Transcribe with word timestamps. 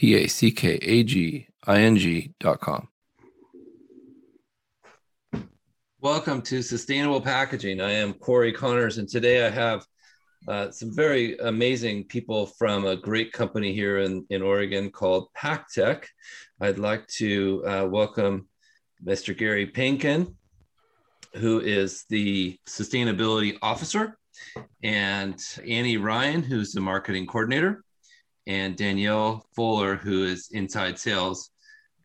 www.ororapacking.com. 0.00 2.88
Welcome 6.00 6.42
to 6.42 6.60
Sustainable 6.60 7.20
Packaging. 7.20 7.80
I 7.80 7.92
am 7.92 8.12
Cory 8.12 8.52
Connors, 8.52 8.98
and 8.98 9.08
today 9.08 9.46
I 9.46 9.50
have 9.50 9.86
uh, 10.46 10.70
some 10.70 10.94
very 10.94 11.38
amazing 11.38 12.04
people 12.04 12.46
from 12.46 12.84
a 12.84 12.94
great 12.94 13.32
company 13.32 13.72
here 13.72 14.00
in, 14.00 14.26
in 14.28 14.42
Oregon 14.42 14.90
called 14.90 15.28
PakTech. 15.34 16.04
I'd 16.60 16.78
like 16.78 17.06
to 17.16 17.64
uh, 17.66 17.88
welcome 17.90 18.46
Mr. 19.02 19.34
Gary 19.36 19.66
Panknin, 19.66 20.34
who 21.36 21.60
is 21.60 22.04
the 22.10 22.58
sustainability 22.68 23.56
officer, 23.62 24.18
and 24.82 25.40
Annie 25.66 25.96
Ryan, 25.96 26.42
who's 26.42 26.72
the 26.72 26.82
marketing 26.82 27.26
coordinator, 27.26 27.82
and 28.46 28.76
Danielle 28.76 29.46
Fuller, 29.54 29.96
who 29.96 30.24
is 30.24 30.50
inside 30.52 30.98
sales. 30.98 31.50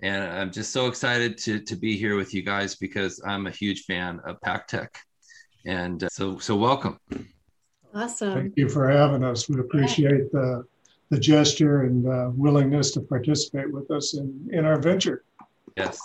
And 0.02 0.24
I'm 0.24 0.52
just 0.52 0.72
so 0.72 0.88
excited 0.88 1.38
to, 1.40 1.60
to 1.60 1.76
be 1.76 1.98
here 1.98 2.16
with 2.16 2.34
you 2.34 2.42
guys 2.42 2.76
because 2.76 3.22
I'm 3.26 3.48
a 3.48 3.52
huge 3.52 3.84
fan 3.84 4.22
of 4.26 4.40
PakTech. 4.40 4.90
And 5.66 6.04
uh, 6.04 6.10
so, 6.10 6.38
so 6.38 6.56
welcome. 6.56 7.00
Awesome. 7.94 8.34
Thank 8.34 8.54
you 8.56 8.70
for 8.70 8.90
having 8.90 9.24
us. 9.24 9.50
We 9.50 9.60
appreciate 9.60 10.32
the, 10.32 10.64
the 11.10 11.20
gesture 11.20 11.82
and 11.82 12.08
uh, 12.08 12.30
willingness 12.34 12.92
to 12.92 13.02
participate 13.02 13.72
with 13.72 13.92
us 13.92 14.14
in, 14.14 14.50
in 14.54 14.64
our 14.64 14.80
venture. 14.80 15.24
Yes. 15.76 16.00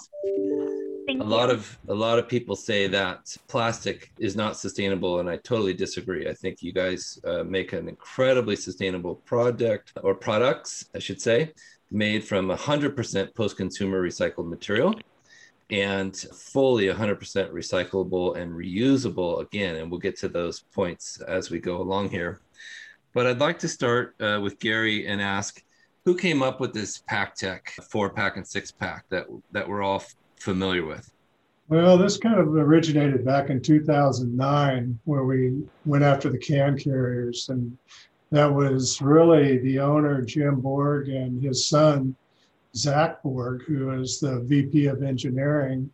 Thank 1.15 1.27
a 1.27 1.31
you. 1.31 1.37
lot 1.37 1.49
of 1.49 1.79
a 1.89 1.95
lot 1.95 2.19
of 2.19 2.29
people 2.29 2.57
say 2.57 2.89
that 2.89 3.37
plastic 3.47 4.11
is 4.19 4.35
not 4.35 4.57
sustainable 4.57 5.21
and 5.21 5.31
i 5.31 5.37
totally 5.37 5.73
disagree 5.73 6.29
i 6.29 6.35
think 6.35 6.61
you 6.61 6.73
guys 6.73 7.21
uh, 7.25 7.45
make 7.45 7.73
an 7.73 7.89
incredibly 7.89 8.57
sustainable 8.57 9.15
product 9.15 9.93
or 10.03 10.17
products 10.17 10.87
i 10.97 10.99
should 10.99 11.21
say 11.21 11.53
made 11.93 12.25
from 12.25 12.49
100% 12.49 13.33
post-consumer 13.37 14.03
recycled 14.03 14.49
material 14.49 14.93
and 15.71 16.17
fully 16.17 16.87
100% 16.87 17.17
recyclable 17.53 18.37
and 18.37 18.51
reusable 18.51 19.41
again 19.41 19.77
and 19.77 19.89
we'll 19.89 20.01
get 20.01 20.19
to 20.19 20.29
those 20.29 20.65
points 20.75 21.21
as 21.21 21.49
we 21.49 21.61
go 21.61 21.81
along 21.81 22.11
here 22.11 22.41
but 23.13 23.25
i'd 23.29 23.39
like 23.39 23.61
to 23.61 23.69
start 23.69 24.17
uh, 24.21 24.41
with 24.43 24.59
gary 24.59 25.07
and 25.07 25.23
ask 25.23 25.63
who 26.05 26.17
came 26.17 26.43
up 26.43 26.61
with 26.61 26.75
this 26.75 27.03
PakTech 27.11 27.63
four 27.89 28.11
pack 28.11 28.37
and 28.37 28.47
six 28.47 28.73
pack 28.73 29.05
that 29.11 29.27
that 29.53 29.67
we're 29.67 29.83
all 29.83 30.03
familiar 30.37 30.85
with? 30.85 31.11
Well, 31.69 31.97
this 31.97 32.19
kind 32.19 32.39
of 32.39 32.49
originated 32.55 33.25
back 33.25 33.49
in 33.49 33.63
2009, 33.63 34.99
where 35.05 35.25
we 35.25 35.63
went 35.87 36.05
after 36.05 36.29
the 36.29 36.39
can 36.39 36.79
carriers. 36.79 37.49
And 37.49 37.77
that 38.31 38.53
was 38.53 39.01
really 39.01 39.59
the 39.59 39.79
owner, 39.79 40.21
Jim 40.21 40.61
Borg, 40.61 41.09
and 41.09 41.43
his 41.43 41.67
son, 41.67 42.15
Zach 42.77 43.23
Borg, 43.23 43.63
who 43.65 43.93
is 43.93 44.21
the 44.21 44.41
VP 44.41 44.87
of 44.87 45.03
engineering. 45.03 45.91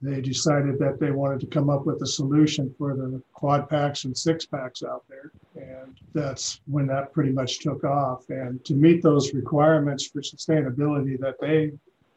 They 0.00 0.20
decided 0.20 0.78
that 0.78 0.98
they 0.98 1.10
wanted 1.10 1.40
to 1.40 1.46
come 1.46 1.68
up 1.68 1.84
with 1.84 2.00
a 2.02 2.06
solution 2.06 2.74
for 2.78 2.94
the 2.94 3.20
quad 3.32 3.68
packs 3.68 4.04
and 4.04 4.16
six 4.16 4.46
packs 4.46 4.82
out 4.82 5.04
there. 5.08 5.32
And 5.56 5.94
that's 6.14 6.60
when 6.66 6.86
that 6.86 7.12
pretty 7.12 7.32
much 7.32 7.58
took 7.58 7.84
off. 7.84 8.28
And 8.30 8.64
to 8.64 8.74
meet 8.74 9.02
those 9.02 9.34
requirements 9.34 10.06
for 10.06 10.20
sustainability 10.20 11.18
that 11.20 11.40
they 11.40 11.72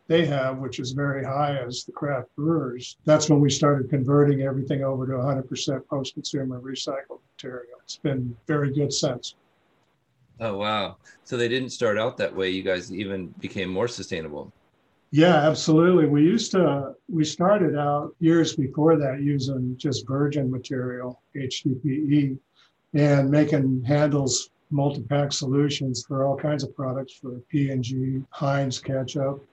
they 0.09 0.25
have, 0.25 0.57
which 0.57 0.79
is 0.79 0.91
very 0.91 1.23
high 1.23 1.55
as 1.55 1.83
the 1.85 1.91
craft 1.91 2.35
brewers, 2.35 2.97
that's 3.05 3.29
when 3.29 3.39
we 3.39 3.49
started 3.49 3.91
converting 3.91 4.41
everything 4.41 4.83
over 4.83 5.05
to 5.05 5.13
100% 5.13 5.87
post 5.87 6.15
consumer 6.15 6.59
recycled 6.59 7.21
material. 7.35 7.77
It's 7.83 7.97
been 7.97 8.35
very 8.47 8.73
good 8.73 8.91
since. 8.91 9.35
Oh, 10.39 10.57
wow. 10.57 10.97
So 11.25 11.37
they 11.37 11.47
didn't 11.47 11.69
start 11.69 11.99
out 11.99 12.17
that 12.17 12.35
way. 12.35 12.49
You 12.49 12.63
guys 12.63 12.91
even 12.91 13.27
became 13.39 13.69
more 13.69 13.87
sustainable. 13.87 14.51
Yeah, 15.11 15.35
absolutely. 15.35 16.07
We 16.07 16.23
used 16.23 16.51
to, 16.51 16.95
we 17.07 17.23
started 17.23 17.77
out 17.77 18.15
years 18.19 18.55
before 18.55 18.97
that 18.97 19.21
using 19.21 19.75
just 19.77 20.07
virgin 20.07 20.49
material, 20.49 21.21
HDPE, 21.35 22.35
and 22.95 23.29
making 23.29 23.83
handles 23.83 24.49
multi-pack 24.71 25.33
solutions 25.33 26.03
for 26.07 26.25
all 26.25 26.35
kinds 26.35 26.63
of 26.63 26.75
products 26.75 27.13
for 27.13 27.39
P&G, 27.49 28.23
Heinz 28.31 28.79
ketchup, 28.79 29.45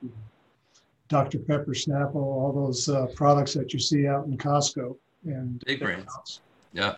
Dr. 1.09 1.39
Pepper, 1.39 1.73
Snapple, 1.73 2.17
all 2.17 2.53
those 2.53 2.89
uh, 2.89 3.07
products 3.15 3.55
that 3.55 3.73
you 3.73 3.79
see 3.79 4.07
out 4.07 4.27
in 4.27 4.37
Costco 4.37 4.97
and 5.25 5.63
big 5.67 5.81
brands. 5.81 6.41
Yeah, 6.73 6.97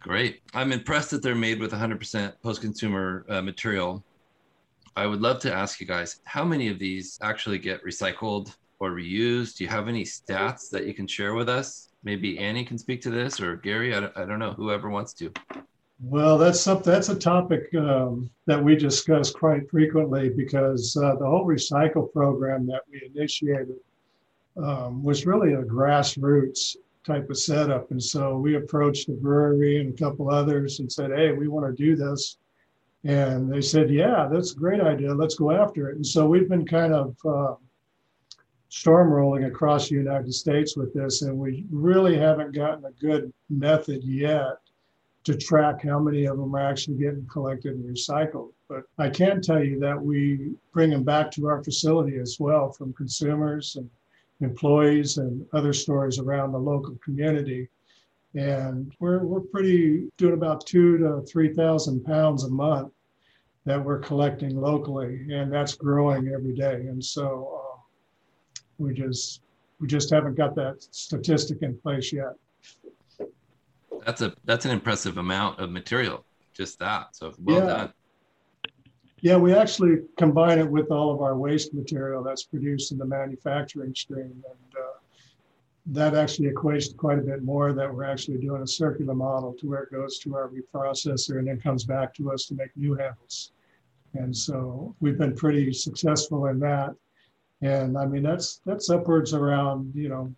great. 0.00 0.40
I'm 0.54 0.72
impressed 0.72 1.10
that 1.10 1.22
they're 1.22 1.34
made 1.34 1.60
with 1.60 1.72
100% 1.72 2.32
post-consumer 2.42 3.26
uh, 3.28 3.42
material. 3.42 4.02
I 4.96 5.06
would 5.06 5.20
love 5.20 5.40
to 5.40 5.52
ask 5.52 5.80
you 5.80 5.86
guys 5.86 6.20
how 6.24 6.44
many 6.44 6.68
of 6.68 6.78
these 6.78 7.18
actually 7.20 7.58
get 7.58 7.84
recycled 7.84 8.54
or 8.78 8.90
reused. 8.90 9.56
Do 9.56 9.64
you 9.64 9.70
have 9.70 9.88
any 9.88 10.04
stats 10.04 10.70
that 10.70 10.86
you 10.86 10.94
can 10.94 11.06
share 11.06 11.34
with 11.34 11.48
us? 11.48 11.88
Maybe 12.04 12.38
Annie 12.38 12.64
can 12.64 12.78
speak 12.78 13.00
to 13.02 13.10
this, 13.10 13.40
or 13.40 13.56
Gary. 13.56 13.94
I 13.94 14.00
don't, 14.00 14.16
I 14.16 14.24
don't 14.24 14.38
know. 14.38 14.52
Whoever 14.52 14.90
wants 14.90 15.14
to. 15.14 15.32
Well, 16.00 16.38
that's 16.38 16.60
something. 16.60 16.92
That's 16.92 17.08
a 17.08 17.14
topic 17.14 17.72
um, 17.76 18.28
that 18.46 18.62
we 18.62 18.76
discuss 18.76 19.30
quite 19.30 19.70
frequently 19.70 20.28
because 20.28 20.96
uh, 20.96 21.14
the 21.16 21.26
whole 21.26 21.46
recycle 21.46 22.12
program 22.12 22.66
that 22.66 22.82
we 22.90 23.10
initiated 23.14 23.76
um, 24.56 25.02
was 25.04 25.26
really 25.26 25.54
a 25.54 25.62
grassroots 25.62 26.76
type 27.04 27.30
of 27.30 27.38
setup, 27.38 27.90
and 27.90 28.02
so 28.02 28.38
we 28.38 28.56
approached 28.56 29.06
the 29.06 29.12
brewery 29.14 29.80
and 29.80 29.94
a 29.94 29.96
couple 29.96 30.30
others 30.30 30.80
and 30.80 30.90
said, 30.90 31.12
"Hey, 31.12 31.32
we 31.32 31.48
want 31.48 31.66
to 31.66 31.82
do 31.82 31.94
this," 31.94 32.38
and 33.04 33.50
they 33.50 33.60
said, 33.60 33.90
"Yeah, 33.90 34.28
that's 34.30 34.52
a 34.52 34.56
great 34.56 34.80
idea. 34.80 35.14
Let's 35.14 35.36
go 35.36 35.52
after 35.52 35.90
it." 35.90 35.96
And 35.96 36.06
so 36.06 36.26
we've 36.26 36.48
been 36.48 36.66
kind 36.66 36.92
of 36.92 37.16
uh, 37.24 37.54
storm 38.68 39.12
rolling 39.12 39.44
across 39.44 39.88
the 39.88 39.94
United 39.94 40.34
States 40.34 40.76
with 40.76 40.92
this, 40.92 41.22
and 41.22 41.38
we 41.38 41.66
really 41.70 42.16
haven't 42.18 42.52
gotten 42.54 42.84
a 42.84 42.92
good 42.92 43.32
method 43.48 44.02
yet 44.02 44.58
to 45.24 45.36
track 45.36 45.82
how 45.82 45.98
many 45.98 46.26
of 46.26 46.36
them 46.36 46.54
are 46.54 46.60
actually 46.60 46.98
getting 46.98 47.26
collected 47.26 47.74
and 47.74 47.84
recycled. 47.84 48.52
But 48.68 48.84
I 48.98 49.08
can 49.08 49.40
tell 49.40 49.62
you 49.64 49.78
that 49.80 50.00
we 50.00 50.52
bring 50.72 50.90
them 50.90 51.02
back 51.02 51.30
to 51.32 51.46
our 51.48 51.64
facility 51.64 52.18
as 52.18 52.38
well 52.38 52.70
from 52.70 52.92
consumers 52.92 53.76
and 53.76 53.88
employees 54.40 55.16
and 55.16 55.46
other 55.54 55.72
stores 55.72 56.18
around 56.18 56.52
the 56.52 56.58
local 56.58 56.96
community. 57.02 57.68
And 58.34 58.92
we're, 59.00 59.24
we're 59.24 59.40
pretty 59.40 60.10
doing 60.18 60.34
about 60.34 60.66
two 60.66 60.98
to 60.98 61.22
3,000 61.22 62.04
pounds 62.04 62.44
a 62.44 62.50
month 62.50 62.92
that 63.64 63.82
we're 63.82 64.00
collecting 64.00 64.60
locally, 64.60 65.26
and 65.32 65.50
that's 65.50 65.74
growing 65.74 66.28
every 66.28 66.54
day. 66.54 66.86
And 66.88 67.02
so 67.02 67.62
uh, 67.62 67.80
we 68.76 68.92
just 68.92 69.40
we 69.80 69.88
just 69.88 70.10
haven't 70.10 70.36
got 70.36 70.54
that 70.54 70.82
statistic 70.90 71.62
in 71.62 71.76
place 71.78 72.12
yet 72.12 72.34
that's 74.04 74.22
a 74.22 74.34
that's 74.44 74.64
an 74.64 74.70
impressive 74.70 75.18
amount 75.18 75.58
of 75.60 75.70
material. 75.70 76.24
Just 76.52 76.78
that. 76.78 77.16
So 77.16 77.32
well 77.38 77.58
yeah. 77.58 77.66
done. 77.66 77.92
Yeah, 79.20 79.36
we 79.36 79.54
actually 79.54 80.02
combine 80.18 80.58
it 80.58 80.68
with 80.68 80.90
all 80.90 81.10
of 81.10 81.22
our 81.22 81.36
waste 81.36 81.72
material 81.72 82.22
that's 82.22 82.42
produced 82.44 82.92
in 82.92 82.98
the 82.98 83.06
manufacturing 83.06 83.94
stream, 83.94 84.44
and 84.50 84.74
uh, 84.76 84.98
that 85.86 86.14
actually 86.14 86.50
equates 86.50 86.90
to 86.90 86.94
quite 86.94 87.18
a 87.18 87.22
bit 87.22 87.42
more. 87.42 87.72
That 87.72 87.92
we're 87.92 88.04
actually 88.04 88.38
doing 88.38 88.62
a 88.62 88.66
circular 88.66 89.14
model 89.14 89.54
to 89.54 89.66
where 89.66 89.84
it 89.84 89.92
goes 89.92 90.18
to 90.20 90.36
our 90.36 90.50
reprocessor 90.50 91.38
and 91.38 91.48
then 91.48 91.58
comes 91.58 91.84
back 91.84 92.12
to 92.14 92.30
us 92.32 92.44
to 92.46 92.54
make 92.54 92.76
new 92.76 92.94
handles. 92.94 93.52
And 94.12 94.36
so 94.36 94.94
we've 95.00 95.18
been 95.18 95.34
pretty 95.34 95.72
successful 95.72 96.46
in 96.46 96.60
that. 96.60 96.94
And 97.62 97.96
I 97.96 98.06
mean, 98.06 98.22
that's 98.22 98.60
that's 98.66 98.90
upwards 98.90 99.32
around 99.32 99.92
you 99.94 100.08
know, 100.08 100.34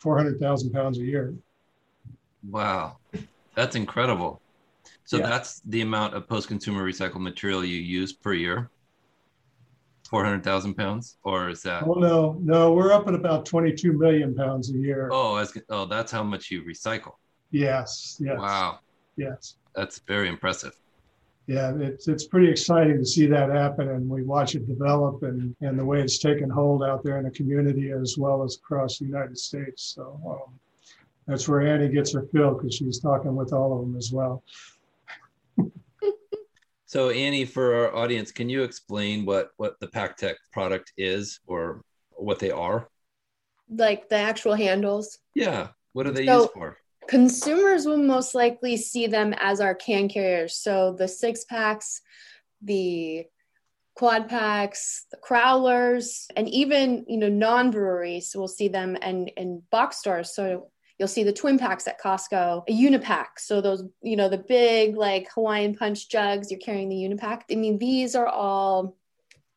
four 0.00 0.16
hundred 0.16 0.40
thousand 0.40 0.72
pounds 0.72 0.98
a 0.98 1.04
year. 1.04 1.34
Wow, 2.50 2.98
that's 3.54 3.76
incredible. 3.76 4.40
So 5.04 5.18
yeah. 5.18 5.28
that's 5.28 5.60
the 5.66 5.82
amount 5.82 6.14
of 6.14 6.28
post-consumer 6.28 6.82
recycled 6.82 7.20
material 7.20 7.64
you 7.64 7.80
use 7.80 8.12
per 8.12 8.32
year. 8.32 8.70
Four 10.10 10.24
hundred 10.24 10.44
thousand 10.44 10.74
pounds, 10.74 11.16
or 11.24 11.48
is 11.48 11.62
that? 11.62 11.82
Oh 11.84 11.94
no, 11.94 12.38
no, 12.42 12.72
we're 12.72 12.92
up 12.92 13.08
at 13.08 13.14
about 13.14 13.46
twenty-two 13.46 13.94
million 13.94 14.34
pounds 14.34 14.70
a 14.70 14.74
year. 14.74 15.08
Oh, 15.10 15.36
as, 15.36 15.56
oh, 15.70 15.86
that's 15.86 16.12
how 16.12 16.22
much 16.22 16.50
you 16.50 16.62
recycle. 16.62 17.14
Yes. 17.50 18.20
Yes. 18.20 18.38
Wow. 18.38 18.80
Yes. 19.16 19.56
That's 19.74 20.00
very 20.06 20.28
impressive. 20.28 20.74
yeah, 21.46 21.74
it's 21.78 22.08
it's 22.08 22.26
pretty 22.26 22.48
exciting 22.48 22.96
to 22.98 23.04
see 23.04 23.26
that 23.26 23.50
happen, 23.50 23.90
and 23.90 24.08
we 24.08 24.22
watch 24.22 24.54
it 24.54 24.66
develop, 24.66 25.22
and 25.22 25.54
and 25.60 25.78
the 25.78 25.84
way 25.84 26.00
it's 26.00 26.18
taken 26.18 26.48
hold 26.48 26.82
out 26.82 27.04
there 27.04 27.18
in 27.18 27.24
the 27.24 27.30
community 27.30 27.90
as 27.90 28.16
well 28.16 28.42
as 28.42 28.56
across 28.56 28.98
the 28.98 29.04
United 29.04 29.36
States. 29.36 29.94
So 29.94 30.18
um, 30.26 30.58
that's 31.26 31.48
where 31.48 31.60
Annie 31.62 31.88
gets 31.88 32.12
her 32.12 32.26
fill 32.32 32.54
because 32.54 32.74
she's 32.74 33.00
talking 33.00 33.34
with 33.34 33.52
all 33.52 33.74
of 33.74 33.80
them 33.80 33.96
as 33.96 34.12
well. 34.12 34.42
so 36.86 37.10
Annie, 37.10 37.44
for 37.44 37.74
our 37.74 37.94
audience, 37.94 38.30
can 38.30 38.48
you 38.48 38.62
explain 38.62 39.24
what 39.24 39.50
what 39.56 39.78
the 39.80 39.88
PakTech 39.88 40.34
product 40.52 40.92
is 40.96 41.40
or 41.46 41.82
what 42.10 42.38
they 42.38 42.50
are? 42.50 42.88
Like 43.68 44.08
the 44.08 44.16
actual 44.16 44.54
handles. 44.54 45.18
Yeah. 45.34 45.68
What 45.92 46.06
are 46.06 46.12
they 46.12 46.26
so, 46.26 46.42
used 46.42 46.52
for? 46.52 46.76
consumers 47.08 47.86
will 47.86 47.98
most 47.98 48.34
likely 48.34 48.76
see 48.76 49.06
them 49.06 49.34
as 49.38 49.60
our 49.60 49.74
can 49.74 50.08
carriers. 50.08 50.56
So 50.56 50.94
the 50.98 51.08
six 51.08 51.44
packs, 51.44 52.00
the 52.62 53.24
quad 53.94 54.28
packs, 54.28 55.06
the 55.10 55.16
crowlers, 55.16 56.26
and 56.36 56.48
even 56.48 57.04
you 57.08 57.18
know 57.18 57.28
non-breweries 57.28 58.34
will 58.34 58.48
see 58.48 58.68
them 58.68 58.96
and 59.00 59.30
in 59.36 59.62
box 59.70 59.98
stores. 59.98 60.34
So 60.34 60.70
you'll 61.04 61.08
see 61.08 61.22
the 61.22 61.34
twin 61.34 61.58
packs 61.58 61.86
at 61.86 62.00
Costco, 62.00 62.62
a 62.66 62.72
unipack. 62.72 63.38
So 63.38 63.60
those, 63.60 63.84
you 64.00 64.16
know, 64.16 64.30
the 64.30 64.38
big 64.38 64.96
like 64.96 65.30
Hawaiian 65.34 65.74
punch 65.76 66.08
jugs, 66.08 66.50
you're 66.50 66.60
carrying 66.60 66.88
the 66.88 66.96
unipack. 66.96 67.42
I 67.50 67.56
mean, 67.56 67.76
these 67.76 68.14
are 68.14 68.26
all 68.26 68.96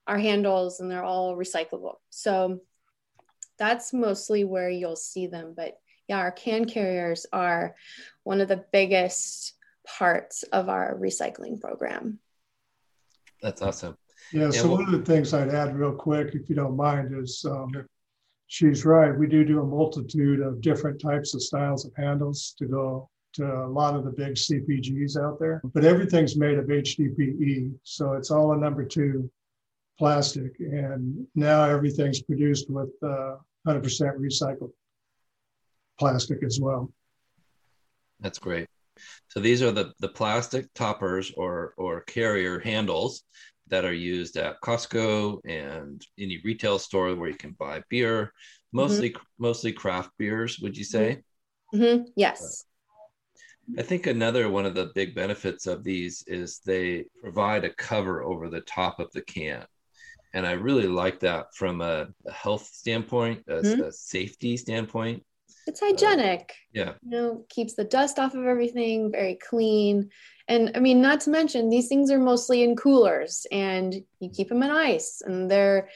our 0.08 0.18
handles 0.18 0.82
and 0.82 0.92
they're 0.92 1.06
all 1.06 1.38
recyclable. 1.38 1.96
So 2.10 2.60
that's 3.58 3.94
mostly 3.94 4.44
where 4.44 4.70
you'll 4.70 4.98
see 4.98 5.28
them. 5.28 5.54
But 5.56 5.80
yeah, 6.10 6.18
our 6.18 6.34
can 6.34 6.66
carriers 6.66 7.26
are 7.32 7.76
one 8.24 8.42
of 8.42 8.50
the 8.50 8.66
biggest 8.74 9.54
parts 9.88 10.44
of 10.44 10.68
our 10.68 10.98
recycling 10.98 11.62
program. 11.62 12.20
That's 13.42 13.62
awesome. 13.62 13.98
Yeah, 14.34 14.46
yeah 14.46 14.52
so 14.52 14.68
well, 14.68 14.80
one 14.80 14.94
of 14.94 15.00
the 15.00 15.06
things 15.06 15.34
I'd 15.34 15.48
add 15.48 15.78
real 15.78 15.94
quick, 15.94 16.36
if 16.36 16.50
you 16.50 16.58
don't 16.58 16.76
mind, 16.76 17.18
is 17.18 17.46
um, 17.50 17.72
she's 18.48 18.86
right. 18.86 19.18
We 19.18 19.28
do 19.28 19.46
do 19.46 19.62
a 19.62 19.66
multitude 19.66 20.40
of 20.40 20.62
different 20.62 21.00
types 21.00 21.36
of 21.36 21.42
styles 21.42 21.86
of 21.86 21.94
handles 21.96 22.56
to 22.58 22.66
go 22.66 23.10
to 23.34 23.46
a 23.46 23.68
lot 23.68 23.96
of 23.96 24.04
the 24.04 24.12
big 24.12 24.34
CPGs 24.34 25.22
out 25.22 25.40
there, 25.40 25.62
but 25.64 25.86
everything's 25.86 26.38
made 26.38 26.58
of 26.58 26.66
HDPE. 26.66 27.74
So 27.84 28.14
it's 28.14 28.32
all 28.32 28.54
a 28.54 28.58
number 28.58 28.84
two 28.84 29.30
plastic. 30.00 30.54
And 30.60 31.28
now 31.36 31.64
everything's 31.64 32.22
produced 32.22 32.70
with 32.70 32.90
uh, 33.04 33.36
100% 33.68 33.84
recycled 34.18 34.72
plastic 36.00 36.44
as 36.44 36.60
well. 36.60 36.92
That's 38.20 38.40
great. 38.40 38.68
So 39.28 39.40
these 39.40 39.62
are 39.62 39.72
the, 39.72 39.94
the 40.00 40.08
plastic 40.08 40.74
toppers 40.74 41.32
or, 41.36 41.74
or 41.78 42.02
carrier 42.02 42.60
handles 42.60 43.24
that 43.70 43.86
are 43.86 43.94
used 43.94 44.38
at 44.38 44.62
Costco 44.62 45.40
and 45.46 46.06
any 46.20 46.40
retail 46.44 46.80
store 46.80 47.16
where 47.16 47.30
you 47.30 47.36
can 47.36 47.52
buy 47.52 47.84
beer, 47.90 48.34
mostly 48.72 49.12
mm-hmm. 49.12 49.24
mostly 49.40 49.72
craft 49.72 50.12
beers. 50.18 50.60
Would 50.60 50.78
you 50.78 50.84
say? 50.84 51.22
Mm-hmm. 51.74 52.04
Yes. 52.16 52.66
I 53.78 53.82
think 53.82 54.08
another 54.08 54.50
one 54.50 54.66
of 54.66 54.76
the 54.76 54.92
big 54.96 55.14
benefits 55.14 55.68
of 55.68 55.84
these 55.84 56.24
is 56.28 56.60
they 56.60 57.06
provide 57.22 57.66
a 57.66 57.74
cover 57.74 58.24
over 58.24 58.50
the 58.50 58.62
top 58.62 59.00
of 59.00 59.12
the 59.12 59.22
can. 59.22 59.66
And 60.34 60.48
I 60.48 60.52
really 60.52 60.88
like 60.88 61.20
that 61.22 61.48
from 61.54 61.82
a, 61.82 62.08
a 62.26 62.32
health 62.32 62.66
standpoint, 62.72 63.44
a, 63.48 63.56
mm-hmm. 63.56 63.82
a 63.84 63.92
safety 63.92 64.56
standpoint 64.56 65.24
it's 65.68 65.80
hygienic. 65.80 66.52
Uh, 66.52 66.54
yeah. 66.74 66.94
You 67.04 67.10
know, 67.10 67.46
keeps 67.50 67.76
the 67.76 67.84
dust 67.84 68.20
off 68.20 68.36
of 68.36 68.46
everything, 68.46 69.12
very 69.12 69.36
clean. 69.36 70.10
And 70.48 70.72
I 70.76 70.80
mean, 70.80 71.02
not 71.02 71.22
to 71.22 71.30
mention 71.30 71.70
these 71.70 71.88
things 71.88 72.10
are 72.12 72.20
mostly 72.20 72.64
in 72.64 72.76
coolers 72.76 73.46
and 73.52 73.94
you 74.20 74.30
keep 74.30 74.50
them 74.50 74.64
in 74.64 74.72
ice 74.72 75.22
and 75.26 75.52
they're 75.52 75.90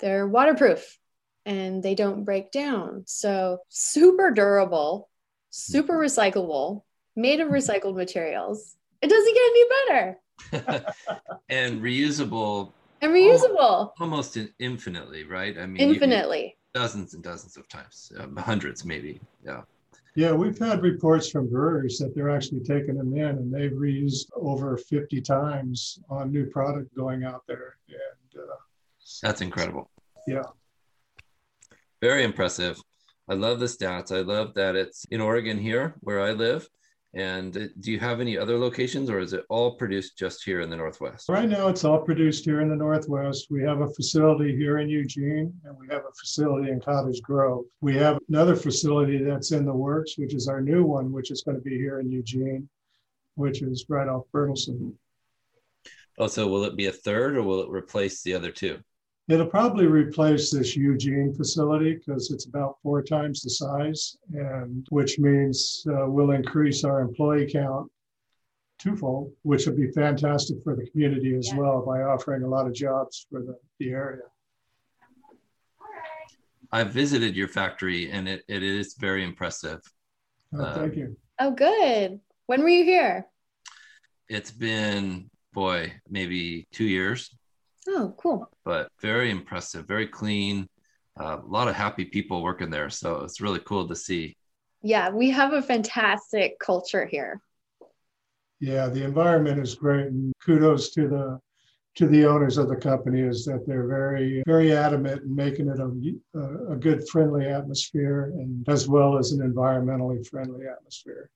they're 0.00 0.26
waterproof 0.26 0.98
and 1.44 1.82
they 1.82 1.94
don't 1.94 2.24
break 2.24 2.50
down. 2.50 3.04
So 3.06 3.58
super 3.68 4.30
durable, 4.30 5.08
super 5.50 5.94
mm-hmm. 5.94 6.38
recyclable, 6.38 6.82
made 7.16 7.40
of 7.40 7.48
recycled 7.48 7.96
materials. 7.96 8.76
It 9.02 9.08
doesn't 9.08 9.34
get 9.34 9.50
any 9.50 9.64
better. 9.86 10.18
and 11.48 11.82
reusable 11.82 12.72
and 13.00 13.12
reusable 13.12 13.92
almost 14.00 14.38
infinitely 14.58 15.24
right 15.24 15.58
i 15.58 15.66
mean 15.66 15.82
infinitely 15.82 16.56
dozens 16.74 17.14
and 17.14 17.22
dozens 17.22 17.56
of 17.56 17.68
times, 17.68 18.12
um, 18.18 18.36
hundreds 18.36 18.84
maybe. 18.84 19.20
Yeah. 19.44 19.62
Yeah, 20.14 20.32
we've 20.32 20.58
had 20.58 20.82
reports 20.82 21.30
from 21.30 21.48
breweries 21.48 21.98
that 21.98 22.14
they're 22.14 22.30
actually 22.30 22.60
taking 22.60 22.96
them 22.96 23.16
in 23.16 23.24
and 23.38 23.54
they've 23.54 23.70
reused 23.70 24.26
over 24.34 24.76
50 24.76 25.20
times 25.20 26.00
on 26.10 26.32
new 26.32 26.46
product 26.46 26.94
going 26.96 27.24
out 27.24 27.44
there. 27.46 27.76
And 27.88 28.42
uh, 28.42 28.56
that's 29.22 29.40
incredible. 29.40 29.90
Yeah. 30.26 30.42
Very 32.00 32.24
impressive. 32.24 32.80
I 33.28 33.34
love 33.34 33.60
the 33.60 33.66
stats. 33.66 34.10
I 34.10 34.22
love 34.22 34.54
that 34.54 34.74
it's 34.74 35.04
in 35.10 35.20
Oregon 35.20 35.58
here 35.58 35.94
where 36.00 36.20
I 36.20 36.32
live. 36.32 36.68
And 37.14 37.70
do 37.80 37.90
you 37.90 37.98
have 37.98 38.20
any 38.20 38.36
other 38.36 38.58
locations 38.58 39.08
or 39.08 39.18
is 39.18 39.32
it 39.32 39.44
all 39.48 39.76
produced 39.76 40.18
just 40.18 40.44
here 40.44 40.60
in 40.60 40.68
the 40.68 40.76
Northwest? 40.76 41.28
Right 41.28 41.48
now, 41.48 41.68
it's 41.68 41.84
all 41.84 42.00
produced 42.00 42.44
here 42.44 42.60
in 42.60 42.68
the 42.68 42.76
Northwest. 42.76 43.46
We 43.50 43.62
have 43.62 43.80
a 43.80 43.88
facility 43.94 44.54
here 44.54 44.78
in 44.78 44.90
Eugene 44.90 45.52
and 45.64 45.76
we 45.78 45.86
have 45.88 46.02
a 46.02 46.12
facility 46.12 46.70
in 46.70 46.80
Cottage 46.80 47.22
Grove. 47.22 47.64
We 47.80 47.96
have 47.96 48.18
another 48.28 48.54
facility 48.54 49.18
that's 49.24 49.52
in 49.52 49.64
the 49.64 49.72
works, 49.72 50.18
which 50.18 50.34
is 50.34 50.48
our 50.48 50.60
new 50.60 50.84
one, 50.84 51.10
which 51.10 51.30
is 51.30 51.42
going 51.42 51.56
to 51.56 51.62
be 51.62 51.78
here 51.78 52.00
in 52.00 52.10
Eugene, 52.10 52.68
which 53.36 53.62
is 53.62 53.86
right 53.88 54.08
off 54.08 54.24
Burleson. 54.30 54.94
Oh, 56.18 56.26
so 56.26 56.46
will 56.46 56.64
it 56.64 56.76
be 56.76 56.86
a 56.86 56.92
third 56.92 57.36
or 57.36 57.42
will 57.42 57.62
it 57.62 57.70
replace 57.70 58.22
the 58.22 58.34
other 58.34 58.50
two? 58.50 58.80
It'll 59.28 59.46
probably 59.46 59.86
replace 59.86 60.50
this 60.50 60.74
Eugene 60.74 61.34
facility 61.34 61.94
because 61.94 62.30
it's 62.30 62.46
about 62.46 62.78
four 62.82 63.02
times 63.02 63.42
the 63.42 63.50
size, 63.50 64.16
and 64.32 64.86
which 64.88 65.18
means 65.18 65.84
uh, 65.86 66.06
we'll 66.08 66.30
increase 66.30 66.82
our 66.82 67.00
employee 67.00 67.50
count 67.50 67.90
twofold, 68.78 69.32
which 69.42 69.66
would 69.66 69.76
be 69.76 69.90
fantastic 69.90 70.56
for 70.64 70.74
the 70.74 70.88
community 70.90 71.36
as 71.36 71.48
yeah. 71.48 71.58
well 71.58 71.84
by 71.84 72.02
offering 72.02 72.42
a 72.42 72.48
lot 72.48 72.66
of 72.66 72.72
jobs 72.72 73.26
for 73.30 73.40
the, 73.40 73.58
the 73.78 73.90
area. 73.90 74.22
I 76.72 76.84
visited 76.84 77.36
your 77.36 77.48
factory 77.48 78.10
and 78.10 78.28
it, 78.28 78.44
it 78.48 78.62
is 78.62 78.94
very 78.94 79.24
impressive. 79.24 79.80
Oh, 80.54 80.74
thank 80.74 80.96
you. 80.96 81.16
Oh, 81.38 81.50
good. 81.50 82.20
When 82.46 82.62
were 82.62 82.68
you 82.68 82.84
here? 82.84 83.26
It's 84.28 84.50
been, 84.50 85.30
boy, 85.52 85.92
maybe 86.08 86.68
two 86.72 86.84
years. 86.84 87.30
Oh, 87.88 88.14
cool. 88.18 88.50
But 88.64 88.90
very 89.00 89.30
impressive, 89.30 89.86
very 89.86 90.06
clean. 90.06 90.68
Uh, 91.18 91.38
a 91.42 91.46
lot 91.46 91.68
of 91.68 91.74
happy 91.74 92.04
people 92.04 92.42
working 92.42 92.70
there. 92.70 92.90
So 92.90 93.24
it's 93.24 93.40
really 93.40 93.60
cool 93.60 93.88
to 93.88 93.96
see. 93.96 94.36
Yeah, 94.82 95.10
we 95.10 95.30
have 95.30 95.54
a 95.54 95.62
fantastic 95.62 96.58
culture 96.60 97.06
here. 97.06 97.40
Yeah, 98.60 98.88
the 98.88 99.04
environment 99.04 99.58
is 99.58 99.74
great, 99.74 100.06
and 100.06 100.32
kudos 100.44 100.90
to 100.90 101.08
the 101.08 101.40
to 101.98 102.06
the 102.06 102.24
owners 102.24 102.58
of 102.58 102.68
the 102.68 102.76
company 102.76 103.20
is 103.20 103.44
that 103.44 103.66
they're 103.66 103.88
very 103.88 104.42
very 104.46 104.72
adamant 104.72 105.22
in 105.22 105.34
making 105.34 105.68
it 105.68 105.80
a, 105.80 106.72
a 106.72 106.76
good 106.76 107.08
friendly 107.08 107.46
atmosphere 107.46 108.32
and 108.36 108.64
as 108.68 108.86
well 108.86 109.18
as 109.18 109.32
an 109.32 109.40
environmentally 109.40 110.24
friendly 110.28 110.66
atmosphere 110.68 111.28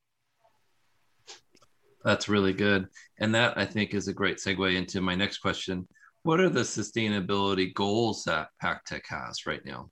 that's 2.05 2.29
really 2.29 2.53
good 2.53 2.87
and 3.19 3.35
that 3.35 3.59
i 3.59 3.65
think 3.65 3.93
is 3.93 4.07
a 4.07 4.12
great 4.12 4.37
segue 4.37 4.77
into 4.77 5.00
my 5.00 5.17
next 5.17 5.38
question 5.38 5.88
what 6.23 6.41
are 6.41 6.49
the 6.49 6.61
sustainability 6.61 7.73
goals 7.75 8.25
that 8.25 8.49
PakTech 8.62 9.02
has 9.09 9.47
right 9.47 9.64
now? 9.64 9.91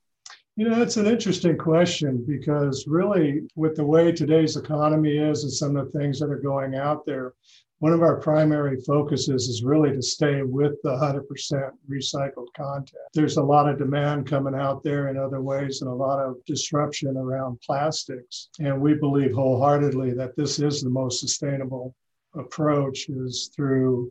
You 0.56 0.68
know, 0.68 0.78
that's 0.78 0.96
an 0.96 1.06
interesting 1.06 1.56
question 1.56 2.24
because 2.26 2.86
really, 2.86 3.42
with 3.56 3.76
the 3.76 3.84
way 3.84 4.12
today's 4.12 4.56
economy 4.56 5.16
is 5.16 5.44
and 5.44 5.52
some 5.52 5.76
of 5.76 5.90
the 5.90 5.98
things 5.98 6.18
that 6.20 6.30
are 6.30 6.40
going 6.40 6.74
out 6.74 7.06
there, 7.06 7.34
one 7.78 7.94
of 7.94 8.02
our 8.02 8.20
primary 8.20 8.78
focuses 8.82 9.48
is 9.48 9.64
really 9.64 9.90
to 9.92 10.02
stay 10.02 10.42
with 10.42 10.74
the 10.82 10.90
100% 10.90 11.70
recycled 11.90 12.48
content. 12.54 13.00
There's 13.14 13.38
a 13.38 13.42
lot 13.42 13.70
of 13.70 13.78
demand 13.78 14.26
coming 14.26 14.54
out 14.54 14.84
there 14.84 15.08
in 15.08 15.16
other 15.16 15.40
ways 15.40 15.80
and 15.80 15.90
a 15.90 15.94
lot 15.94 16.18
of 16.18 16.44
disruption 16.44 17.16
around 17.16 17.58
plastics. 17.62 18.50
And 18.58 18.82
we 18.82 18.94
believe 18.94 19.32
wholeheartedly 19.32 20.12
that 20.12 20.36
this 20.36 20.58
is 20.58 20.82
the 20.82 20.90
most 20.90 21.20
sustainable 21.20 21.94
approach 22.34 23.08
is 23.08 23.50
through 23.56 24.10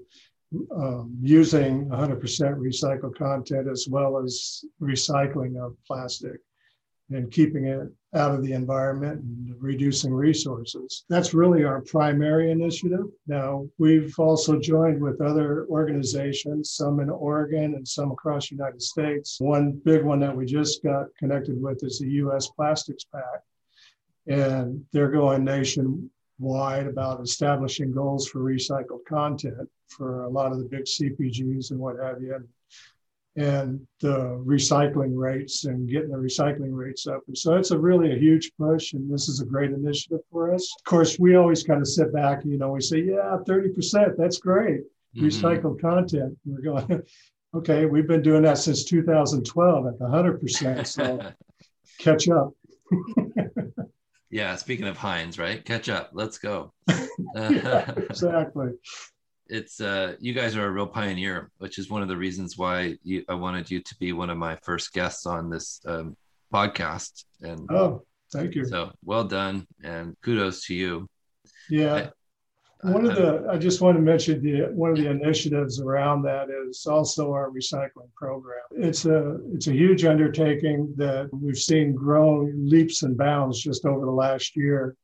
um, 0.75 1.15
using 1.22 1.88
100% 1.89 2.22
recycled 2.22 3.15
content 3.15 3.68
as 3.68 3.88
well 3.89 4.18
as 4.18 4.65
recycling 4.82 5.58
of 5.58 5.75
plastic 5.86 6.39
and 7.12 7.32
keeping 7.32 7.65
it 7.65 7.88
out 8.15 8.34
of 8.34 8.44
the 8.44 8.53
environment 8.53 9.22
and 9.22 9.56
reducing 9.60 10.13
resources. 10.13 11.06
That's 11.10 11.34
really 11.34 11.63
our 11.63 11.82
primary 11.82 12.51
initiative. 12.51 13.06
Now, 13.27 13.68
we've 13.77 14.18
also 14.18 14.60
joined 14.60 15.01
with 15.01 15.22
other 15.22 15.65
organizations, 15.70 16.72
some 16.72 17.00
in 17.00 17.10
Oregon 17.10 17.75
and 17.75 17.88
some 17.88 18.12
across 18.12 18.50
the 18.50 18.56
United 18.56 18.82
States. 18.82 19.38
One 19.39 19.79
big 19.86 20.03
one 20.03 20.20
that 20.20 20.36
we 20.36 20.46
just 20.46 20.84
got 20.84 21.08
connected 21.18 21.62
with 21.62 21.84
is 21.84 22.00
the 22.00 22.10
US 22.24 22.48
Plastics 22.48 23.03
Pact, 23.03 23.46
and 24.27 24.84
they're 24.91 25.12
going 25.12 25.44
nationwide 25.44 26.88
about 26.88 27.22
establishing 27.22 27.91
goals 27.91 28.27
for 28.27 28.39
recycled 28.39 29.06
content. 29.08 29.70
For 29.89 30.24
a 30.24 30.29
lot 30.29 30.51
of 30.51 30.60
the 30.60 30.65
big 30.65 30.86
CPGs 30.86 31.72
and 31.72 31.79
what 31.79 31.98
have 32.00 32.22
you. 32.22 32.36
And, 32.36 32.48
and 33.39 33.79
the 34.01 34.41
recycling 34.46 35.15
rates 35.15 35.65
and 35.65 35.88
getting 35.89 36.10
the 36.10 36.17
recycling 36.17 36.75
rates 36.75 37.08
up. 37.08 37.22
And 37.27 37.38
so 37.38 37.55
it's 37.55 37.72
a 37.72 37.77
really 37.77 38.13
a 38.13 38.19
huge 38.19 38.51
push, 38.60 38.93
and 38.93 39.12
this 39.12 39.29
is 39.29 39.39
a 39.39 39.46
great 39.46 39.72
initiative 39.72 40.19
for 40.31 40.53
us. 40.53 40.74
Of 40.79 40.84
course, 40.84 41.17
we 41.19 41.36
always 41.36 41.63
kind 41.63 41.81
of 41.81 41.88
sit 41.88 42.13
back, 42.13 42.43
you 42.43 42.58
know, 42.58 42.72
we 42.72 42.81
say, 42.81 43.00
yeah, 43.00 43.38
30%, 43.48 44.17
that's 44.17 44.38
great. 44.38 44.81
Mm-hmm. 45.15 45.25
Recycled 45.25 45.79
content. 45.79 46.38
We're 46.46 46.62
going, 46.62 47.01
okay, 47.55 47.86
we've 47.86 48.08
been 48.08 48.22
doing 48.22 48.43
that 48.43 48.58
since 48.58 48.84
2012 48.84 49.88
at 49.88 50.00
the 50.00 50.05
100%. 50.05 50.88
So 50.88 51.31
catch 52.00 52.27
up. 52.29 52.53
yeah, 54.29 54.55
speaking 54.58 54.88
of 54.88 54.98
Heinz, 54.98 55.39
right? 55.39 55.63
Catch 55.63 55.88
up. 55.88 56.10
Let's 56.13 56.39
go. 56.39 56.74
yeah, 57.36 57.91
exactly 57.96 58.72
it's 59.50 59.82
uh, 59.82 60.15
you 60.20 60.34
guys 60.34 60.56
are 60.56 60.65
a 60.65 60.72
real 60.72 60.88
pioneer, 60.88 61.50
which 61.58 61.77
is 61.77 61.89
one 61.89 62.01
of 62.01 62.08
the 62.08 62.18
reasons 62.18 62.58
why 62.58 62.96
you, 63.03 63.25
I 63.27 63.34
wanted 63.34 63.70
you 63.70 63.82
to 63.82 63.96
be 64.00 64.13
one 64.13 64.29
of 64.29 64.38
my 64.38 64.58
first 64.62 64.94
guests 64.94 65.25
on 65.25 65.50
this 65.50 65.82
um, 65.86 66.15
podcast. 66.53 67.25
And 67.41 67.70
oh, 67.72 68.03
thank 68.32 68.56
you. 68.56 68.65
So 68.65 68.91
well 69.03 69.24
done, 69.24 69.65
and 69.84 70.15
kudos 70.22 70.65
to 70.65 70.75
you. 70.75 71.08
Yeah. 71.70 71.96
I, 71.96 72.91
one 72.91 73.08
I, 73.08 73.10
of 73.10 73.15
the 73.18 73.48
I 73.51 73.58
just 73.58 73.82
want 73.82 73.98
to 73.98 74.01
mention 74.01 74.41
the 74.41 74.72
one 74.74 74.91
of 74.91 74.98
the 74.98 75.10
initiatives 75.10 75.82
around 75.82 76.22
that 76.24 76.48
is 76.50 76.86
also 76.86 77.34
our 77.34 77.50
recycling 77.50 78.13
program. 78.15 78.62
It's 78.72 79.06
a 79.06 79.38
it's 79.53 79.68
a 79.68 79.74
huge 79.74 80.06
undertaking 80.06 80.94
that 80.96 81.29
we've 81.34 81.58
seen 81.58 81.94
grow 81.94 82.50
leaps 82.56 83.03
and 83.03 83.18
bounds 83.18 83.60
just 83.62 83.86
over 83.86 84.06
the 84.06 84.12
last 84.12 84.56
year 84.56 84.96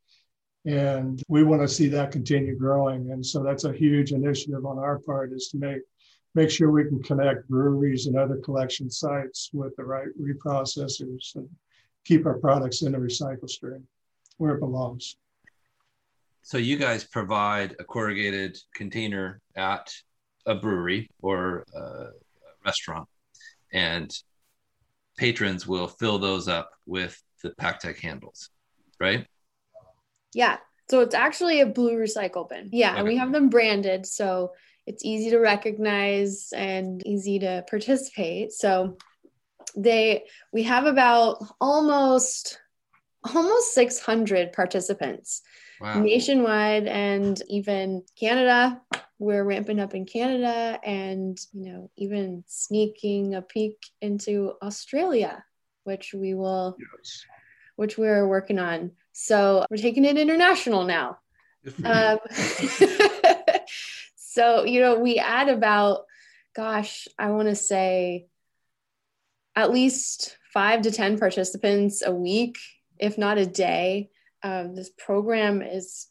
and 0.65 1.21
we 1.27 1.43
want 1.43 1.61
to 1.61 1.67
see 1.67 1.87
that 1.89 2.11
continue 2.11 2.57
growing. 2.57 3.11
And 3.11 3.23
so 3.23 3.43
that's 3.43 3.65
a 3.65 3.73
huge 3.73 4.11
initiative 4.11 4.65
on 4.65 4.79
our 4.79 4.99
part 4.99 5.31
is 5.31 5.47
to 5.49 5.57
make 5.57 5.81
make 6.33 6.49
sure 6.49 6.69
we 6.69 6.83
can 6.83 7.01
connect 7.01 7.47
breweries 7.47 8.07
and 8.07 8.17
other 8.17 8.37
collection 8.37 8.89
sites 8.89 9.49
with 9.53 9.73
the 9.77 9.83
right 9.83 10.09
reprocessors 10.19 11.33
and 11.35 11.47
keep 12.03 12.25
our 12.25 12.37
products 12.37 12.81
in 12.81 12.91
the 12.91 12.97
recycle 12.97 13.49
stream 13.49 13.87
where 14.37 14.55
it 14.55 14.59
belongs. 14.59 15.15
So 16.41 16.57
you 16.57 16.75
guys 16.75 17.05
provide 17.05 17.75
a 17.79 17.85
corrugated 17.85 18.57
container 18.75 19.39
at 19.55 19.89
a 20.45 20.55
brewery 20.55 21.09
or 21.21 21.63
a 21.73 22.07
restaurant 22.65 23.07
and 23.71 24.11
patrons 25.17 25.65
will 25.65 25.87
fill 25.87 26.19
those 26.19 26.49
up 26.49 26.69
with 26.85 27.19
the 27.41 27.51
PakTech 27.51 27.99
handles 27.99 28.49
right 28.99 29.25
yeah. 30.35 30.57
So 30.89 30.99
it's 30.99 31.15
actually 31.15 31.61
a 31.61 31.65
blue 31.65 31.97
recycle 31.97 32.47
bin. 32.47 32.69
Yeah. 32.71 32.91
Okay. 32.91 32.99
And 32.99 33.07
we 33.07 33.17
have 33.17 33.31
them 33.31 33.49
branded. 33.49 34.05
So 34.05 34.51
it's 34.85 35.03
easy 35.03 35.31
to 35.31 35.39
recognize 35.39 36.53
and 36.55 37.05
easy 37.07 37.39
to 37.39 37.65
participate. 37.67 38.51
So 38.51 38.97
they, 39.75 40.25
we 40.53 40.63
have 40.63 40.85
about 40.85 41.43
almost, 41.59 42.59
almost 43.33 43.73
600 43.73 44.53
participants 44.53 45.41
wow. 45.81 45.99
nationwide 45.99 46.87
and 46.87 47.41
even 47.47 48.03
Canada. 48.19 48.79
We're 49.17 49.43
ramping 49.43 49.79
up 49.79 49.95
in 49.95 50.05
Canada 50.05 50.79
and, 50.83 51.39
you 51.53 51.71
know, 51.71 51.89
even 51.97 52.43
sneaking 52.47 53.33
a 53.33 53.41
peek 53.41 53.77
into 54.01 54.53
Australia, 54.61 55.43
which 55.83 56.13
we 56.13 56.35
will, 56.35 56.77
yes. 56.79 57.25
which 57.75 57.97
we're 57.97 58.27
working 58.27 58.59
on. 58.59 58.91
So 59.17 59.65
we're 59.71 59.77
taking 59.77 60.03
it 60.03 60.17
international 60.17 60.83
now. 60.83 61.19
Um, 61.85 62.19
so, 64.17 64.65
you 64.65 64.81
know, 64.81 64.99
we 64.99 65.19
add 65.19 65.47
about, 65.47 66.01
gosh, 66.53 67.07
I 67.17 67.29
want 67.29 67.47
to 67.47 67.55
say 67.55 68.27
at 69.55 69.71
least 69.71 70.35
five 70.53 70.81
to 70.81 70.91
10 70.91 71.17
participants 71.17 72.03
a 72.05 72.11
week, 72.11 72.57
if 72.99 73.17
not 73.17 73.37
a 73.37 73.45
day. 73.45 74.09
Um, 74.43 74.75
this 74.75 74.89
program 74.89 75.61
is 75.61 76.07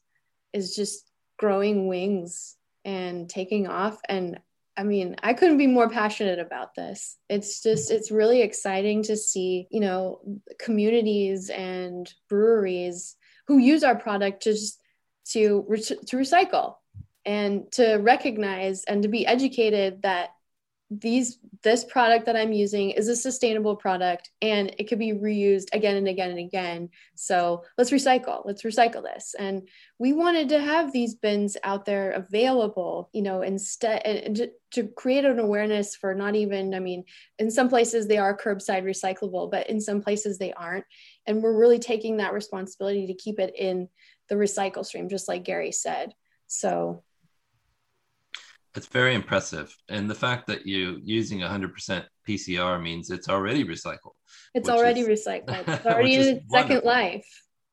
is 0.54 0.74
just 0.74 1.06
growing 1.38 1.88
wings 1.88 2.56
and 2.86 3.28
taking 3.28 3.66
off 3.66 4.00
and 4.08 4.40
I 4.76 4.82
mean, 4.82 5.16
I 5.22 5.34
couldn't 5.34 5.58
be 5.58 5.68
more 5.68 5.88
passionate 5.88 6.40
about 6.40 6.74
this. 6.74 7.16
It's 7.28 7.62
just, 7.62 7.90
it's 7.90 8.10
really 8.10 8.42
exciting 8.42 9.04
to 9.04 9.16
see, 9.16 9.68
you 9.70 9.80
know, 9.80 10.20
communities 10.58 11.48
and 11.48 12.12
breweries 12.28 13.16
who 13.46 13.58
use 13.58 13.84
our 13.84 13.94
product 13.94 14.42
to 14.44 14.52
just 14.52 14.80
to 15.26 15.64
to 16.06 16.16
recycle 16.16 16.74
and 17.24 17.70
to 17.72 17.94
recognize 17.96 18.84
and 18.84 19.02
to 19.02 19.08
be 19.08 19.26
educated 19.26 20.02
that 20.02 20.30
these 20.90 21.38
this 21.62 21.82
product 21.82 22.26
that 22.26 22.36
i'm 22.36 22.52
using 22.52 22.90
is 22.90 23.08
a 23.08 23.16
sustainable 23.16 23.74
product 23.74 24.30
and 24.42 24.74
it 24.78 24.84
could 24.84 24.98
be 24.98 25.12
reused 25.12 25.68
again 25.72 25.96
and 25.96 26.08
again 26.08 26.30
and 26.30 26.38
again. 26.38 26.90
So 27.14 27.64
let's 27.78 27.90
recycle 27.90 28.44
let's 28.44 28.62
recycle 28.62 29.02
this. 29.02 29.34
And 29.38 29.68
we 29.98 30.12
wanted 30.12 30.50
to 30.50 30.60
have 30.60 30.92
these 30.92 31.14
bins 31.14 31.56
out 31.64 31.86
there 31.86 32.10
available 32.10 33.08
you 33.12 33.22
know 33.22 33.42
instead 33.42 34.02
and 34.04 34.36
to, 34.36 34.50
to 34.72 34.88
create 34.88 35.24
an 35.24 35.38
awareness 35.38 35.96
for 35.96 36.14
not 36.14 36.34
even 36.34 36.74
i 36.74 36.80
mean 36.80 37.04
in 37.38 37.50
some 37.50 37.68
places 37.68 38.06
they 38.06 38.18
are 38.18 38.36
curbside 38.36 38.84
recyclable 38.84 39.50
but 39.50 39.70
in 39.70 39.80
some 39.80 40.02
places 40.02 40.38
they 40.38 40.52
aren't. 40.52 40.84
And 41.26 41.42
we're 41.42 41.58
really 41.58 41.78
taking 41.78 42.18
that 42.18 42.34
responsibility 42.34 43.06
to 43.06 43.14
keep 43.14 43.38
it 43.38 43.54
in 43.56 43.88
the 44.28 44.34
recycle 44.34 44.84
stream 44.84 45.08
just 45.08 45.28
like 45.28 45.44
gary 45.44 45.72
said. 45.72 46.14
So 46.46 47.02
it's 48.74 48.86
very 48.86 49.14
impressive. 49.14 49.74
And 49.88 50.10
the 50.10 50.14
fact 50.14 50.46
that 50.48 50.66
you 50.66 51.00
using 51.02 51.40
100% 51.40 52.04
PCR 52.28 52.82
means 52.82 53.10
it's 53.10 53.28
already 53.28 53.64
recycled. 53.64 54.16
It's 54.54 54.68
already 54.68 55.00
is, 55.00 55.08
recycled. 55.08 55.68
It's 55.68 55.86
already 55.86 56.14
in 56.14 56.36
its 56.36 56.50
second 56.50 56.82
life. 56.84 57.26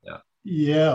Yeah. 0.04 0.18
Yeah, 0.44 0.94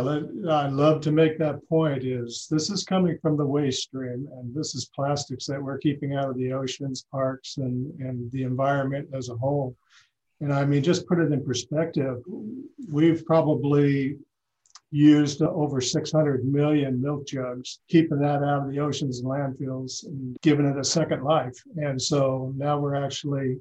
I 0.51 0.69
love 0.69 1.01
to 1.03 1.13
make 1.13 1.39
that 1.39 1.67
point 1.69 2.05
is 2.05 2.47
this 2.51 2.71
is 2.71 2.85
coming 2.85 3.19
from 3.21 3.37
the 3.37 3.47
waste 3.47 3.83
stream 3.83 4.29
and 4.33 4.55
this 4.55 4.75
is 4.75 4.91
plastics 4.95 5.47
that 5.47 5.63
we're 5.63 5.79
keeping 5.79 6.15
out 6.15 6.29
of 6.29 6.37
the 6.37 6.53
oceans, 6.53 7.07
parks 7.11 7.57
and, 7.59 7.93
and 8.01 8.31
the 8.33 8.43
environment 8.43 9.09
as 9.13 9.29
a 9.29 9.37
whole. 9.37 9.77
And 10.41 10.53
I 10.53 10.65
mean, 10.65 10.83
just 10.83 11.07
put 11.07 11.19
it 11.19 11.33
in 11.33 11.45
perspective, 11.45 12.19
we've 12.89 13.25
probably 13.25 14.19
used 14.91 15.43
over 15.43 15.81
600 15.81 16.45
million 16.45 17.01
milk 17.01 17.27
jugs, 17.27 17.81
keeping 17.89 18.19
that 18.21 18.43
out 18.43 18.67
of 18.67 18.71
the 18.71 18.79
oceans 18.79 19.21
and 19.21 19.29
landfills 19.29 20.07
and 20.07 20.37
giving 20.43 20.67
it 20.67 20.79
a 20.79 20.85
second 20.85 21.23
life. 21.23 21.57
And 21.77 22.01
so 22.01 22.53
now 22.57 22.79
we're 22.79 22.95
actually 22.95 23.59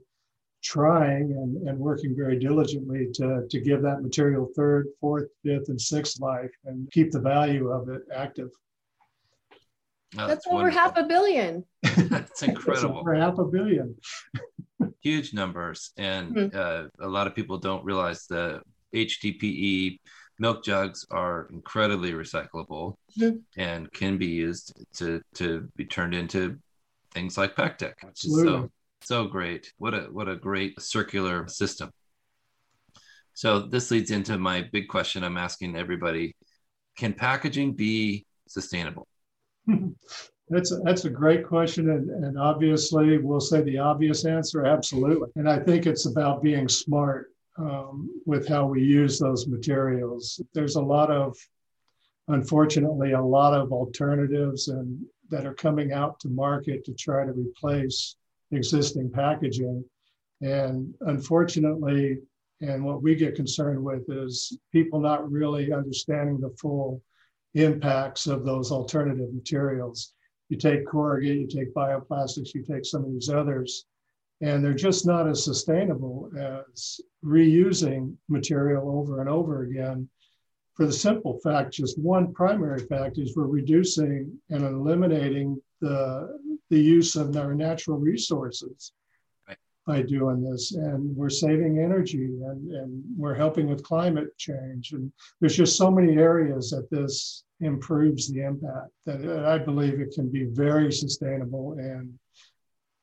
trying 0.64 1.32
and, 1.34 1.68
and 1.68 1.78
working 1.78 2.16
very 2.16 2.40
diligently 2.40 3.08
to, 3.14 3.46
to 3.50 3.60
give 3.60 3.82
that 3.84 4.02
material 4.02 4.50
third, 4.56 4.88
fourth, 5.00 5.28
fifth, 5.44 5.70
and 5.70 5.80
sixth 5.80 6.20
life 6.20 6.52
and 6.66 6.90
keep 6.92 7.12
the 7.12 7.20
value 7.20 7.70
of 7.70 7.90
it 7.90 8.02
active. 8.14 8.50
Oh, 10.18 10.28
that's, 10.28 10.46
that's 10.46 10.48
over 10.48 10.70
half 10.70 10.98
a 10.98 11.04
billion. 11.04 11.66
that's 11.84 12.42
incredible. 12.44 13.00
over 13.00 13.14
half 13.14 13.38
a 13.38 13.46
billion. 13.46 13.96
Huge 15.02 15.34
numbers. 15.34 15.92
And 15.98 16.36
mm-hmm. 16.36 16.58
uh, 16.58 17.06
a 17.06 17.10
lot 17.10 17.28
of 17.28 17.36
people 17.36 17.58
don't 17.58 17.84
realize 17.84 18.26
the 18.26 18.62
HDPE 18.94 20.00
milk 20.40 20.64
jugs 20.64 21.06
are 21.12 21.48
incredibly 21.52 22.12
recyclable 22.12 22.96
mm-hmm. 23.18 23.38
and 23.58 23.92
can 23.94 24.18
be 24.18 24.28
used 24.28 24.74
to 24.94 25.22
to 25.36 25.68
be 25.76 25.86
turned 25.86 26.14
into 26.14 26.58
things 27.12 27.38
like 27.38 27.58
which 27.58 28.26
is 28.26 28.42
so 28.44 28.70
so 29.02 29.26
great. 29.26 29.72
What 29.78 29.94
a 29.94 30.02
what 30.12 30.28
a 30.28 30.36
great 30.36 30.82
circular 30.82 31.48
system. 31.48 31.92
So 33.34 33.60
this 33.60 33.92
leads 33.92 34.12
into 34.12 34.38
my 34.38 34.68
big 34.72 34.88
question 34.88 35.24
I'm 35.24 35.38
asking 35.38 35.76
everybody. 35.76 36.36
Can 36.98 37.14
packaging 37.14 37.74
be 37.74 38.26
sustainable? 38.48 39.08
That's 40.48 40.72
a, 40.72 40.76
that's 40.84 41.06
a 41.06 41.10
great 41.10 41.44
question, 41.44 41.90
and, 41.90 42.08
and 42.24 42.38
obviously 42.38 43.18
we'll 43.18 43.40
say 43.40 43.64
the 43.64 43.80
obvious 43.80 44.26
answer, 44.26 44.64
absolutely. 44.64 45.30
And 45.38 45.50
I 45.50 45.58
think 45.58 45.88
it's 45.88 46.06
about 46.06 46.44
being 46.44 46.70
smart 46.70 47.32
um, 47.58 48.10
with 48.26 48.48
how 48.48 48.66
we 48.66 48.84
use 48.84 49.20
those 49.20 49.48
materials. 49.48 50.42
There's 50.54 50.76
a 50.76 50.82
lot 50.82 51.12
of, 51.12 51.38
unfortunately, 52.28 53.14
a 53.14 53.22
lot 53.22 53.54
of 53.54 53.72
alternatives 53.72 54.68
and 54.68 55.06
that 55.32 55.46
are 55.46 55.54
coming 55.54 55.92
out 55.92 56.20
to 56.20 56.30
market 56.30 56.86
to 56.86 56.94
try 56.94 57.26
to 57.26 57.32
replace 57.32 58.16
existing 58.52 59.12
packaging. 59.12 59.84
And 60.42 60.94
unfortunately, 61.02 62.20
and 62.62 62.84
what 62.84 63.02
we 63.02 63.16
get 63.16 63.36
concerned 63.36 63.84
with 63.84 64.04
is 64.10 64.58
people 64.72 65.00
not 65.00 65.30
really 65.30 65.74
understanding 65.74 66.40
the 66.40 66.56
full 66.60 67.02
impacts 67.54 68.28
of 68.28 68.46
those 68.46 68.72
alternative 68.72 69.34
materials. 69.34 70.14
You 70.50 70.58
take 70.58 70.86
corrugate, 70.86 71.40
you 71.40 71.48
take 71.48 71.74
bioplastics, 71.74 72.54
you 72.54 72.64
take 72.64 72.86
some 72.86 73.04
of 73.04 73.12
these 73.12 73.30
others, 73.30 73.86
and 74.42 74.64
they're 74.64 74.74
just 74.74 75.06
not 75.06 75.28
as 75.28 75.44
sustainable 75.44 76.30
as 76.38 77.00
reusing 77.24 78.16
material 78.30 78.90
over 78.90 79.22
and 79.22 79.30
over 79.30 79.64
again 79.64 80.08
for 80.74 80.86
the 80.86 80.94
simple 80.94 81.40
fact 81.40 81.72
just 81.72 81.98
one 82.00 82.34
primary 82.34 82.80
fact 82.80 83.18
is 83.18 83.36
we're 83.36 83.48
reducing 83.48 84.32
and 84.50 84.64
eliminating 84.64 85.60
the 85.82 86.38
the 86.70 86.80
use 86.80 87.16
of 87.16 87.36
our 87.38 87.54
natural 87.54 87.98
resources 87.98 88.94
right. 89.48 89.58
by 89.86 90.02
doing 90.02 90.44
this. 90.44 90.74
And 90.74 91.16
we're 91.16 91.30
saving 91.30 91.80
energy 91.80 92.26
and, 92.26 92.72
and 92.72 93.04
we're 93.18 93.36
helping 93.36 93.70
with 93.70 93.84
climate 93.84 94.36
change. 94.38 94.94
And 94.94 95.12
there's 95.40 95.56
just 95.56 95.78
so 95.78 95.92
many 95.92 96.18
areas 96.18 96.72
that 96.72 96.90
this 96.90 97.44
improves 97.62 98.32
the 98.32 98.42
impact 98.42 98.92
that 99.06 99.46
I 99.46 99.58
believe 99.58 100.00
it 100.00 100.14
can 100.14 100.30
be 100.30 100.46
very 100.46 100.92
sustainable 100.92 101.74
and 101.74 102.14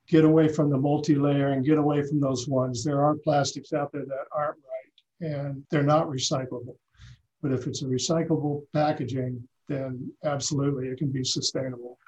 get 0.08 0.24
away 0.24 0.48
from 0.48 0.70
the 0.70 0.76
multi-layer 0.76 1.50
and 1.52 1.64
get 1.64 1.78
away 1.78 2.02
from 2.02 2.20
those 2.20 2.48
ones. 2.48 2.84
There 2.84 3.02
are 3.02 3.14
plastics 3.14 3.72
out 3.72 3.92
there 3.92 4.04
that 4.04 4.26
aren't 4.32 4.58
right 4.58 5.28
and 5.32 5.64
they're 5.70 5.82
not 5.82 6.08
recyclable. 6.08 6.76
But 7.42 7.52
if 7.52 7.66
it's 7.66 7.82
a 7.82 7.86
recyclable 7.86 8.62
packaging, 8.72 9.46
then 9.68 10.12
absolutely 10.24 10.88
it 10.88 10.98
can 10.98 11.10
be 11.10 11.24
sustainable. 11.24 11.98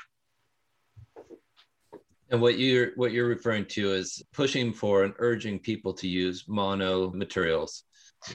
And 2.31 2.41
what 2.41 2.59
you're 2.59 2.93
what 2.97 3.13
you're 3.13 3.29
referring 3.29 3.67
to 3.67 3.93
is 3.93 4.23
pushing 4.33 4.73
for 4.73 5.05
and 5.05 5.15
urging 5.19 5.59
people 5.59 5.93
to 5.95 6.09
use 6.09 6.45
mono 6.49 7.11
materials 7.11 7.85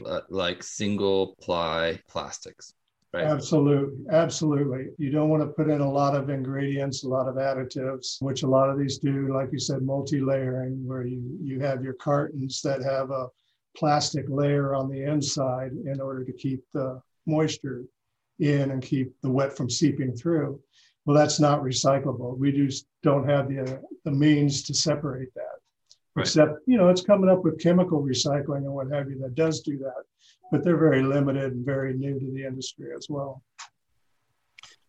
uh, 0.06 0.22
like 0.30 0.64
single 0.64 1.36
ply 1.42 2.00
plastics. 2.08 2.74
Right. 3.12 3.26
Absolutely. 3.26 4.06
Absolutely. 4.12 4.90
You 5.00 5.10
don't 5.10 5.30
want 5.30 5.42
to 5.42 5.48
put 5.48 5.70
in 5.70 5.82
a 5.82 5.92
lot 5.92 6.16
of 6.16 6.30
ingredients, 6.30 7.04
a 7.04 7.10
lot 7.10 7.28
of 7.28 7.36
additives, 7.36 8.22
which 8.22 8.44
a 8.44 8.48
lot 8.48 8.70
of 8.70 8.78
these 8.78 9.00
do, 9.00 9.34
like 9.34 9.50
you 9.52 9.58
said, 9.58 9.82
multi-layering, 9.82 10.86
where 10.86 11.04
you, 11.04 11.38
you 11.42 11.60
have 11.60 11.84
your 11.84 11.94
cartons 11.96 12.62
that 12.62 12.84
have 12.84 13.10
a 13.10 13.28
plastic 13.76 14.26
layer 14.30 14.76
on 14.76 14.90
the 14.90 15.04
inside 15.04 15.72
in 15.86 16.00
order 16.00 16.24
to 16.24 16.34
keep 16.34 16.64
the 16.74 17.02
moisture 17.26 17.86
in 18.40 18.70
and 18.70 18.84
keep 18.84 19.12
the 19.22 19.30
wet 19.30 19.58
from 19.58 19.72
seeping 19.72 20.16
through. 20.16 20.60
Well, 21.06 21.18
that's 21.18 21.40
not 21.40 21.64
recyclable. 21.64 22.38
We 22.38 22.52
just 22.52 22.86
don't 23.02 23.28
have 23.28 23.48
the, 23.48 23.82
the 24.06 24.12
means 24.12 24.62
to 24.64 24.74
separate 24.76 25.34
that. 25.34 25.58
Right. 26.16 26.28
Except, 26.28 26.60
you 26.68 26.78
know, 26.78 26.90
it's 26.90 27.02
coming 27.02 27.30
up 27.30 27.44
with 27.44 27.60
chemical 27.60 28.04
recycling 28.04 28.66
and 28.66 28.74
what 28.74 28.92
have 28.92 29.10
you 29.10 29.18
that 29.20 29.34
does 29.34 29.62
do 29.62 29.80
that 29.80 30.04
but 30.52 30.64
they're 30.64 30.78
very 30.78 31.02
limited 31.02 31.54
and 31.54 31.66
very 31.66 31.94
new 31.94 32.20
to 32.20 32.32
the 32.32 32.46
industry 32.46 32.90
as 32.96 33.08
well. 33.10 33.44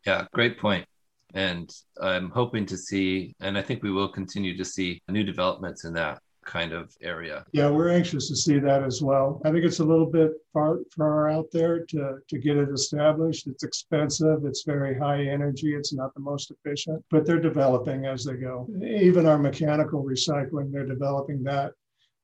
Yeah, 0.06 0.26
great 0.32 0.58
point. 0.58 0.86
And 1.34 1.70
I'm 2.00 2.30
hoping 2.30 2.66
to 2.66 2.76
see, 2.76 3.34
and 3.40 3.56
I 3.56 3.62
think 3.62 3.82
we 3.82 3.92
will 3.92 4.08
continue 4.08 4.56
to 4.56 4.64
see 4.64 5.00
new 5.08 5.22
developments 5.22 5.84
in 5.84 5.92
that 5.94 6.20
kind 6.44 6.72
of 6.72 6.92
area. 7.02 7.44
Yeah, 7.52 7.70
we're 7.70 7.90
anxious 7.90 8.28
to 8.28 8.36
see 8.36 8.58
that 8.58 8.82
as 8.82 9.02
well. 9.02 9.40
I 9.44 9.50
think 9.52 9.64
it's 9.64 9.78
a 9.78 9.84
little 9.84 10.06
bit 10.06 10.32
far 10.52 10.78
far 10.96 11.30
out 11.30 11.46
there 11.52 11.84
to, 11.86 12.18
to 12.26 12.38
get 12.38 12.56
it 12.56 12.70
established. 12.70 13.46
It's 13.46 13.62
expensive, 13.62 14.44
it's 14.44 14.64
very 14.64 14.98
high 14.98 15.22
energy, 15.22 15.74
it's 15.74 15.92
not 15.92 16.14
the 16.14 16.20
most 16.20 16.50
efficient, 16.50 17.04
but 17.10 17.26
they're 17.26 17.40
developing 17.40 18.06
as 18.06 18.24
they 18.24 18.34
go. 18.34 18.68
Even 18.82 19.26
our 19.26 19.38
mechanical 19.38 20.02
recycling, 20.02 20.72
they're 20.72 20.86
developing 20.86 21.42
that 21.44 21.72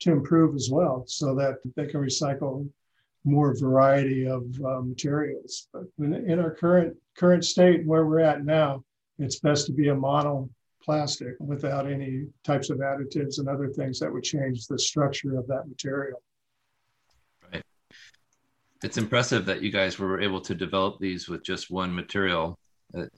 to 0.00 0.12
improve 0.12 0.54
as 0.54 0.70
well 0.70 1.04
so 1.06 1.34
that 1.34 1.56
they 1.76 1.86
can 1.86 2.00
recycle 2.00 2.68
more 3.26 3.54
variety 3.58 4.26
of 4.26 4.44
uh, 4.64 4.80
materials. 4.80 5.68
But 5.72 5.84
in 5.98 6.38
our 6.38 6.54
current 6.54 6.96
current 7.16 7.44
state 7.44 7.84
where 7.84 8.06
we're 8.06 8.20
at 8.20 8.44
now, 8.44 8.84
it's 9.18 9.40
best 9.40 9.66
to 9.66 9.72
be 9.72 9.88
a 9.88 9.94
mono 9.94 10.48
plastic 10.82 11.34
without 11.40 11.90
any 11.90 12.26
types 12.44 12.70
of 12.70 12.78
additives 12.78 13.38
and 13.38 13.48
other 13.48 13.68
things 13.68 13.98
that 13.98 14.12
would 14.12 14.22
change 14.22 14.66
the 14.66 14.78
structure 14.78 15.36
of 15.36 15.46
that 15.48 15.68
material. 15.68 16.22
Right. 17.52 17.62
It's 18.84 18.96
impressive 18.96 19.44
that 19.46 19.62
you 19.62 19.72
guys 19.72 19.98
were 19.98 20.20
able 20.20 20.40
to 20.42 20.54
develop 20.54 21.00
these 21.00 21.28
with 21.28 21.42
just 21.42 21.70
one 21.70 21.92
material 21.92 22.58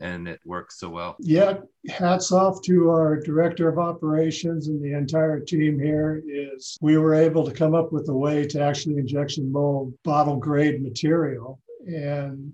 and 0.00 0.28
it 0.28 0.40
works 0.44 0.78
so 0.78 0.88
well. 0.88 1.16
Yeah, 1.20 1.58
hats 1.88 2.32
off 2.32 2.62
to 2.62 2.90
our 2.90 3.20
director 3.20 3.68
of 3.68 3.78
operations 3.78 4.68
and 4.68 4.82
the 4.82 4.96
entire 4.96 5.40
team 5.40 5.78
here 5.78 6.22
is 6.26 6.76
we 6.80 6.98
were 6.98 7.14
able 7.14 7.44
to 7.44 7.52
come 7.52 7.74
up 7.74 7.92
with 7.92 8.08
a 8.08 8.14
way 8.14 8.46
to 8.46 8.60
actually 8.60 8.98
injection 8.98 9.50
mold 9.50 9.94
bottle 10.04 10.36
grade 10.36 10.82
material. 10.82 11.60
And 11.86 12.52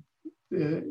it, 0.51 0.85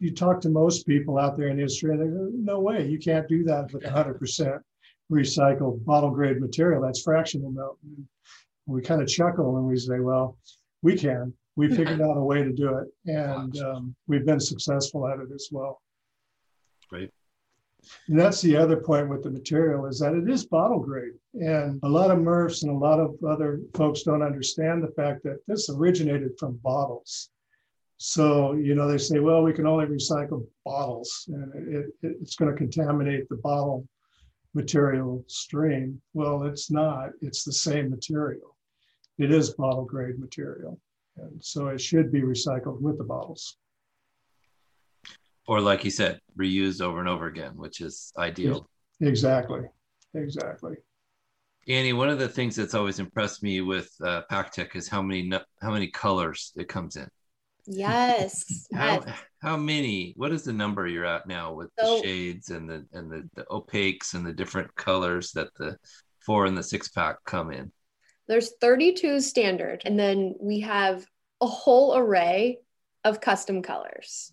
you 0.00 0.14
talk 0.14 0.40
to 0.42 0.48
most 0.48 0.86
people 0.86 1.18
out 1.18 1.36
there 1.36 1.48
in 1.48 1.56
the 1.56 1.62
industry 1.62 1.92
and 1.92 2.00
they 2.00 2.06
go 2.06 2.30
no 2.32 2.60
way 2.60 2.86
you 2.86 2.98
can't 2.98 3.28
do 3.28 3.42
that 3.44 3.72
with 3.72 3.82
100% 3.82 4.60
recycled 5.10 5.84
bottle 5.84 6.10
grade 6.10 6.40
material. 6.40 6.82
That's 6.82 7.02
fractional 7.02 7.50
melt. 7.50 7.78
We 8.66 8.82
kind 8.82 9.02
of 9.02 9.08
chuckle 9.08 9.56
and 9.56 9.66
we 9.66 9.76
say 9.76 10.00
well 10.00 10.36
we 10.82 10.96
can 10.96 11.32
we 11.58 11.68
figured 11.74 12.00
out 12.00 12.16
a 12.16 12.22
way 12.22 12.44
to 12.44 12.52
do 12.52 12.78
it, 12.78 12.86
and 13.06 13.58
um, 13.58 13.96
we've 14.06 14.24
been 14.24 14.38
successful 14.38 15.08
at 15.08 15.18
it 15.18 15.32
as 15.34 15.48
well. 15.50 15.82
Great. 16.88 17.10
And 18.06 18.18
that's 18.18 18.40
the 18.40 18.56
other 18.56 18.76
point 18.76 19.08
with 19.08 19.24
the 19.24 19.30
material 19.30 19.86
is 19.86 19.98
that 19.98 20.14
it 20.14 20.30
is 20.30 20.46
bottle 20.46 20.78
grade. 20.78 21.14
And 21.34 21.80
a 21.82 21.88
lot 21.88 22.12
of 22.12 22.18
MRFs 22.18 22.62
and 22.62 22.70
a 22.70 22.78
lot 22.78 23.00
of 23.00 23.16
other 23.28 23.60
folks 23.74 24.02
don't 24.02 24.22
understand 24.22 24.84
the 24.84 24.92
fact 24.92 25.24
that 25.24 25.40
this 25.48 25.68
originated 25.68 26.30
from 26.38 26.60
bottles. 26.62 27.30
So, 27.96 28.52
you 28.52 28.76
know, 28.76 28.86
they 28.86 28.98
say, 28.98 29.18
well, 29.18 29.42
we 29.42 29.52
can 29.52 29.66
only 29.66 29.86
recycle 29.86 30.46
bottles 30.64 31.28
and 31.28 31.74
it, 31.74 31.86
it, 32.02 32.16
it's 32.20 32.36
going 32.36 32.52
to 32.52 32.56
contaminate 32.56 33.28
the 33.28 33.36
bottle 33.36 33.84
material 34.54 35.24
stream. 35.26 36.00
Well, 36.14 36.44
it's 36.44 36.70
not, 36.70 37.10
it's 37.20 37.42
the 37.42 37.52
same 37.52 37.90
material. 37.90 38.56
It 39.18 39.32
is 39.32 39.54
bottle 39.54 39.84
grade 39.84 40.20
material. 40.20 40.78
And 41.20 41.42
so 41.44 41.68
it 41.68 41.80
should 41.80 42.12
be 42.12 42.22
recycled 42.22 42.80
with 42.80 42.98
the 42.98 43.04
bottles. 43.04 43.56
Or, 45.46 45.60
like 45.60 45.84
you 45.84 45.90
said, 45.90 46.20
reused 46.38 46.82
over 46.82 47.00
and 47.00 47.08
over 47.08 47.26
again, 47.26 47.52
which 47.56 47.80
is 47.80 48.12
ideal. 48.18 48.68
Exactly. 49.00 49.62
Exactly. 50.14 50.76
Annie, 51.68 51.92
one 51.92 52.08
of 52.08 52.18
the 52.18 52.28
things 52.28 52.56
that's 52.56 52.74
always 52.74 52.98
impressed 52.98 53.42
me 53.42 53.60
with 53.60 53.90
uh, 54.02 54.22
PakTech 54.30 54.74
is 54.74 54.88
how 54.88 55.02
many 55.02 55.30
how 55.60 55.70
many 55.70 55.88
colors 55.88 56.52
it 56.56 56.68
comes 56.68 56.96
in. 56.96 57.08
Yes. 57.66 58.66
how 58.74 59.04
how 59.40 59.56
many? 59.56 60.14
What 60.16 60.32
is 60.32 60.44
the 60.44 60.52
number 60.52 60.86
you're 60.86 61.04
at 61.04 61.26
now 61.26 61.52
with 61.52 61.70
so, 61.78 61.96
the 61.96 62.02
shades 62.02 62.50
and 62.50 62.68
the 62.68 62.86
and 62.92 63.10
the, 63.10 63.28
the 63.34 63.44
opaques 63.50 64.14
and 64.14 64.26
the 64.26 64.32
different 64.32 64.74
colors 64.76 65.32
that 65.32 65.48
the 65.58 65.76
four 66.20 66.46
and 66.46 66.56
the 66.56 66.62
six 66.62 66.88
pack 66.88 67.16
come 67.24 67.52
in? 67.52 67.70
There's 68.28 68.52
32 68.60 69.20
standard, 69.20 69.82
and 69.84 69.98
then 69.98 70.34
we 70.40 70.60
have 70.60 71.06
a 71.40 71.46
whole 71.46 71.96
array 71.96 72.58
of 73.04 73.20
custom 73.20 73.62
colors. 73.62 74.32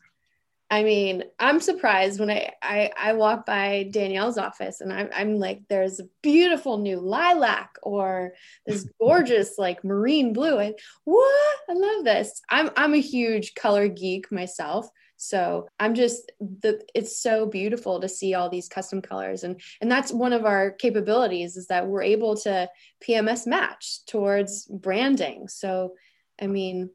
I 0.69 0.83
mean, 0.83 1.23
I'm 1.39 1.59
surprised 1.61 2.19
when 2.19 2.31
I, 2.31 2.51
I, 2.61 2.91
I 2.97 3.13
walk 3.13 3.45
by 3.45 3.87
Danielle's 3.91 4.39
office 4.39 4.81
and 4.81 4.91
I'm, 4.91 5.09
I'm 5.15 5.35
like, 5.37 5.61
there's 5.69 5.99
a 5.99 6.09
beautiful 6.23 6.79
new 6.79 6.99
lilac 6.99 7.77
or 7.83 8.33
this 8.65 8.89
gorgeous 8.99 9.59
like 9.59 9.83
marine 9.83 10.33
blue. 10.33 10.57
And 10.57 10.75
what? 11.03 11.57
I 11.69 11.73
love 11.73 12.03
this. 12.03 12.41
I'm, 12.49 12.71
I'm 12.75 12.95
a 12.95 12.99
huge 12.99 13.53
color 13.53 13.87
geek 13.87 14.31
myself. 14.31 14.89
So 15.27 15.67
I'm 15.79 15.95
just 15.95 16.31
the 16.39 16.81
it's 16.93 17.19
so 17.19 17.45
beautiful 17.45 17.99
to 17.99 18.09
see 18.09 18.33
all 18.33 18.49
these 18.49 18.69
custom 18.69 19.01
colors 19.01 19.43
and 19.43 19.59
and 19.81 19.91
that's 19.91 20.11
one 20.11 20.33
of 20.33 20.45
our 20.45 20.71
capabilities 20.71 21.57
is 21.57 21.67
that 21.67 21.87
we're 21.87 22.03
able 22.03 22.35
to 22.37 22.69
PMS 23.03 23.47
match 23.47 24.05
towards 24.05 24.65
branding. 24.65 25.47
So 25.47 25.95
I 26.41 26.47
mean 26.47 26.91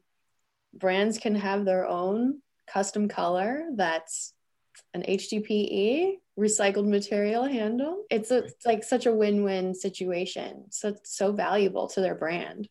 brands 0.73 1.17
can 1.17 1.35
have 1.35 1.65
their 1.65 1.85
own 1.85 2.41
custom 2.67 3.09
color 3.09 3.65
that's 3.75 4.33
an 4.93 5.03
HDPE 5.03 6.17
recycled 6.39 6.87
material 6.87 7.43
handle. 7.43 8.03
It's, 8.09 8.31
a, 8.31 8.45
it's 8.45 8.65
like 8.65 8.83
such 8.83 9.05
a 9.05 9.13
win-win 9.13 9.75
situation. 9.75 10.65
So 10.69 10.89
it's 10.89 11.15
so 11.15 11.33
valuable 11.33 11.87
to 11.89 12.01
their 12.01 12.15
brand. 12.15 12.69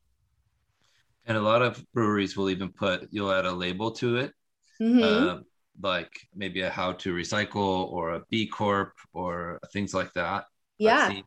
And 1.27 1.37
a 1.37 1.43
lot 1.43 1.63
of 1.63 1.85
breweries 1.93 2.37
will 2.37 2.51
even 2.51 2.71
put 2.71 3.09
you'll 3.11 3.33
add 3.33 3.45
a 3.45 3.53
label 3.53 3.91
to 3.93 4.17
it 4.17 4.33
mm-hmm. 4.81 5.03
uh, 5.03 5.39
like 5.83 6.13
maybe 6.35 6.63
a 6.63 6.71
how 6.71 6.93
to 6.93 7.15
recycle 7.15 7.91
or 7.91 8.15
a 8.15 8.23
B 8.31 8.47
Corp 8.47 8.95
or 9.13 9.61
things 9.73 9.95
like 9.95 10.13
that. 10.15 10.47
Yeah. 10.79 11.21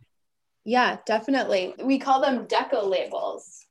Yeah, 0.66 0.98
definitely. 1.06 1.76
We 1.84 2.00
call 2.00 2.22
them 2.22 2.48
deco 2.48 2.89
labels. 2.89 3.66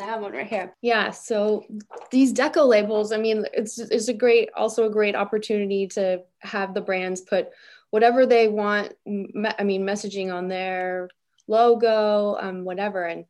I 0.00 0.04
have 0.04 0.22
one 0.22 0.32
right 0.32 0.46
here. 0.46 0.74
Yeah. 0.80 1.10
So 1.10 1.64
these 2.10 2.32
deco 2.32 2.66
labels, 2.66 3.12
I 3.12 3.18
mean, 3.18 3.44
it's 3.52 3.78
it's 3.78 4.08
a 4.08 4.14
great, 4.14 4.48
also 4.56 4.86
a 4.86 4.90
great 4.90 5.14
opportunity 5.14 5.86
to 5.88 6.22
have 6.38 6.72
the 6.72 6.80
brands 6.80 7.20
put 7.20 7.48
whatever 7.90 8.24
they 8.24 8.48
want. 8.48 8.94
I 9.06 9.64
mean, 9.64 9.82
messaging 9.82 10.32
on 10.32 10.48
their 10.48 11.10
logo, 11.48 12.36
um, 12.40 12.64
whatever. 12.64 13.04
And 13.04 13.26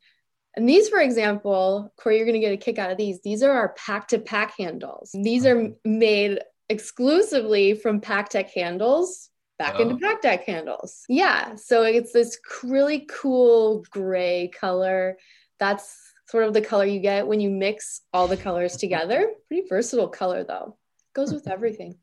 and 0.56 0.68
these, 0.68 0.88
for 0.88 1.00
example, 1.00 1.92
Cory, 1.96 2.16
you're 2.16 2.26
going 2.26 2.40
to 2.40 2.46
get 2.46 2.52
a 2.52 2.56
kick 2.56 2.78
out 2.78 2.90
of 2.90 2.96
these. 2.96 3.20
These 3.22 3.42
are 3.42 3.52
our 3.52 3.70
pack 3.70 4.08
to 4.08 4.18
pack 4.18 4.54
handles. 4.58 5.10
These 5.14 5.46
are 5.46 5.70
made 5.84 6.40
exclusively 6.68 7.74
from 7.74 8.00
PakTech 8.00 8.50
handles 8.50 9.30
back 9.58 9.74
oh. 9.76 9.82
into 9.82 9.96
PakTech 9.96 10.44
handles. 10.44 11.04
Yeah. 11.08 11.54
So 11.54 11.82
it's 11.82 12.12
this 12.12 12.38
really 12.64 13.06
cool 13.10 13.84
gray 13.90 14.48
color. 14.48 15.18
That's 15.58 15.96
sort 16.26 16.44
of 16.44 16.54
the 16.54 16.62
color 16.62 16.84
you 16.84 17.00
get 17.00 17.26
when 17.26 17.40
you 17.40 17.50
mix 17.50 18.00
all 18.12 18.26
the 18.26 18.36
colors 18.36 18.76
together. 18.76 19.30
Pretty 19.48 19.68
versatile 19.68 20.08
color 20.08 20.44
though. 20.44 20.76
Goes 21.14 21.32
with 21.32 21.48
everything. 21.50 21.96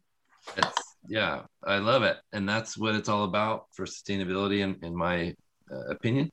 It's 0.56 0.96
Yeah, 1.08 1.44
I 1.66 1.80
love 1.80 2.04
it. 2.04 2.18
And 2.32 2.48
that's 2.48 2.78
what 2.78 2.96
it's 2.96 3.10
all 3.10 3.24
about 3.26 3.66
for 3.74 3.86
sustainability, 3.86 4.60
in, 4.60 4.78
in 4.84 4.96
my 4.96 5.34
uh, 5.70 5.90
opinion. 5.90 6.32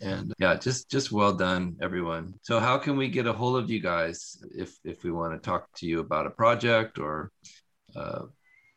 And 0.00 0.32
yeah, 0.38 0.56
just 0.56 0.90
just 0.90 1.10
well 1.10 1.32
done, 1.32 1.76
everyone. 1.80 2.34
So, 2.42 2.60
how 2.60 2.76
can 2.76 2.96
we 2.96 3.08
get 3.08 3.26
a 3.26 3.32
hold 3.32 3.56
of 3.56 3.70
you 3.70 3.80
guys 3.80 4.36
if 4.54 4.76
if 4.84 5.04
we 5.04 5.10
want 5.10 5.32
to 5.32 5.38
talk 5.38 5.68
to 5.76 5.86
you 5.86 6.00
about 6.00 6.26
a 6.26 6.30
project 6.30 6.98
or 6.98 7.32
uh, 7.94 8.22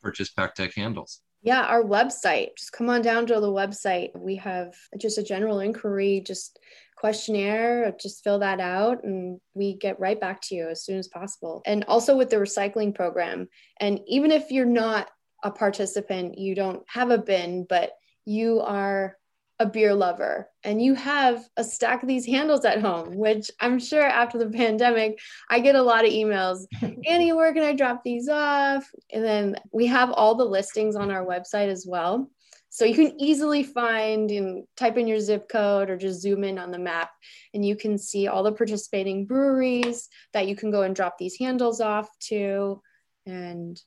purchase 0.01 0.31
PakTech 0.31 0.73
handles? 0.73 1.21
Yeah, 1.41 1.63
our 1.63 1.83
website. 1.83 2.57
Just 2.57 2.73
come 2.73 2.89
on 2.89 3.01
down 3.01 3.25
to 3.27 3.39
the 3.39 3.51
website. 3.51 4.17
We 4.17 4.35
have 4.37 4.75
just 4.97 5.17
a 5.17 5.23
general 5.23 5.59
inquiry, 5.59 6.21
just 6.25 6.59
questionnaire, 6.99 7.95
just 7.99 8.23
fill 8.23 8.39
that 8.39 8.59
out 8.59 9.03
and 9.05 9.39
we 9.53 9.77
get 9.77 9.99
right 9.99 10.19
back 10.19 10.41
to 10.41 10.55
you 10.55 10.67
as 10.67 10.83
soon 10.83 10.97
as 10.97 11.07
possible. 11.07 11.61
And 11.65 11.85
also 11.85 12.17
with 12.17 12.29
the 12.29 12.35
recycling 12.35 12.93
program. 12.93 13.47
And 13.79 14.01
even 14.05 14.31
if 14.31 14.51
you're 14.51 14.65
not 14.65 15.09
a 15.43 15.49
participant, 15.49 16.37
you 16.37 16.55
don't 16.55 16.83
have 16.87 17.09
a 17.09 17.17
bin, 17.17 17.65
but 17.69 17.91
you 18.25 18.59
are 18.59 19.15
a 19.59 19.65
beer 19.65 19.93
lover 19.93 20.47
and 20.63 20.81
you 20.81 20.93
have 20.93 21.43
a 21.57 21.63
stack 21.63 22.01
of 22.01 22.07
these 22.07 22.25
handles 22.25 22.63
at 22.63 22.81
home, 22.81 23.15
which 23.15 23.51
I'm 23.59 23.77
sure 23.77 24.03
after 24.03 24.37
the 24.37 24.49
pandemic, 24.49 25.19
I 25.49 25.59
get 25.59 25.75
a 25.75 25.81
lot 25.81 26.05
of 26.05 26.11
emails. 26.11 26.65
Annie, 27.07 27.33
where 27.33 27.53
can 27.53 27.63
I 27.63 27.73
drop 27.73 28.01
these 28.03 28.29
off? 28.29 28.89
And 29.11 29.23
then 29.23 29.55
we 29.73 29.87
have 29.87 30.11
all 30.11 30.35
the 30.35 30.45
listings 30.45 30.95
on 30.95 31.11
our 31.11 31.25
website 31.25 31.67
as 31.67 31.85
well. 31.87 32.29
So 32.69 32.85
you 32.85 32.95
can 32.95 33.19
easily 33.19 33.63
find 33.63 34.29
and 34.31 34.63
type 34.77 34.97
in 34.97 35.07
your 35.07 35.19
zip 35.19 35.49
code 35.49 35.89
or 35.89 35.97
just 35.97 36.21
zoom 36.21 36.43
in 36.43 36.59
on 36.59 36.71
the 36.71 36.79
map 36.79 37.09
and 37.53 37.65
you 37.65 37.75
can 37.75 37.97
see 37.97 38.27
all 38.27 38.43
the 38.43 38.51
participating 38.51 39.25
breweries 39.25 40.07
that 40.33 40.47
you 40.47 40.55
can 40.55 40.69
go 40.69 40.83
and 40.83 40.95
drop 40.95 41.17
these 41.17 41.37
handles 41.37 41.81
off 41.81 42.07
to 42.19 42.79
and 43.25 43.81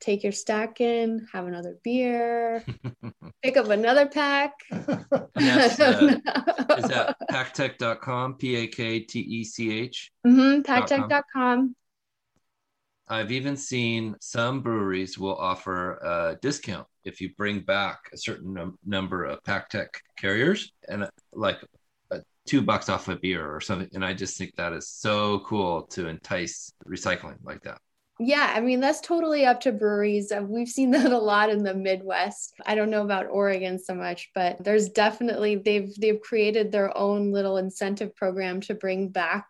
take 0.00 0.22
your 0.22 0.32
stack 0.32 0.80
in, 0.80 1.26
have 1.32 1.46
another 1.46 1.76
beer, 1.84 2.64
pick 3.42 3.56
up 3.56 3.68
another 3.68 4.06
pack. 4.06 4.52
uh, 4.72 4.78
is 5.38 5.76
that 5.76 7.16
paktech.com, 7.30 8.34
P 8.34 8.56
A 8.56 8.66
K 8.66 9.00
T 9.00 9.20
E 9.20 9.44
C 9.44 9.70
H? 9.70 10.10
Mm-hmm, 10.26 10.62
paktech.com. 10.62 11.76
I've 13.08 13.32
even 13.32 13.56
seen 13.56 14.14
some 14.20 14.60
breweries 14.62 15.18
will 15.18 15.36
offer 15.36 15.94
a 15.94 16.38
discount 16.40 16.86
if 17.04 17.20
you 17.20 17.30
bring 17.36 17.60
back 17.60 17.98
a 18.12 18.16
certain 18.16 18.54
num- 18.54 18.78
number 18.86 19.24
of 19.24 19.42
PakTech 19.42 19.88
carriers 20.16 20.72
and 20.88 21.02
uh, 21.02 21.10
like 21.32 21.58
uh, 22.12 22.18
two 22.46 22.62
bucks 22.62 22.88
off 22.88 23.08
a 23.08 23.16
beer 23.16 23.52
or 23.52 23.60
something. 23.60 23.88
And 23.94 24.04
I 24.04 24.14
just 24.14 24.38
think 24.38 24.54
that 24.54 24.72
is 24.72 24.88
so 24.88 25.40
cool 25.40 25.82
to 25.88 26.06
entice 26.06 26.72
recycling 26.86 27.38
like 27.42 27.62
that. 27.62 27.80
Yeah, 28.22 28.52
I 28.54 28.60
mean, 28.60 28.80
that's 28.80 29.00
totally 29.00 29.46
up 29.46 29.60
to 29.62 29.72
breweries. 29.72 30.30
Uh, 30.30 30.42
we've 30.46 30.68
seen 30.68 30.90
that 30.92 31.10
a 31.10 31.18
lot 31.18 31.48
in 31.48 31.62
the 31.62 31.72
Midwest. 31.72 32.52
I 32.66 32.74
don't 32.74 32.90
know 32.90 33.02
about 33.02 33.30
Oregon 33.30 33.78
so 33.78 33.94
much, 33.94 34.30
but 34.34 34.62
there's 34.62 34.90
definitely 34.90 35.56
they've 35.56 35.90
they've 35.98 36.20
created 36.20 36.70
their 36.70 36.96
own 36.96 37.32
little 37.32 37.56
incentive 37.56 38.14
program 38.14 38.60
to 38.62 38.74
bring 38.74 39.08
back 39.08 39.46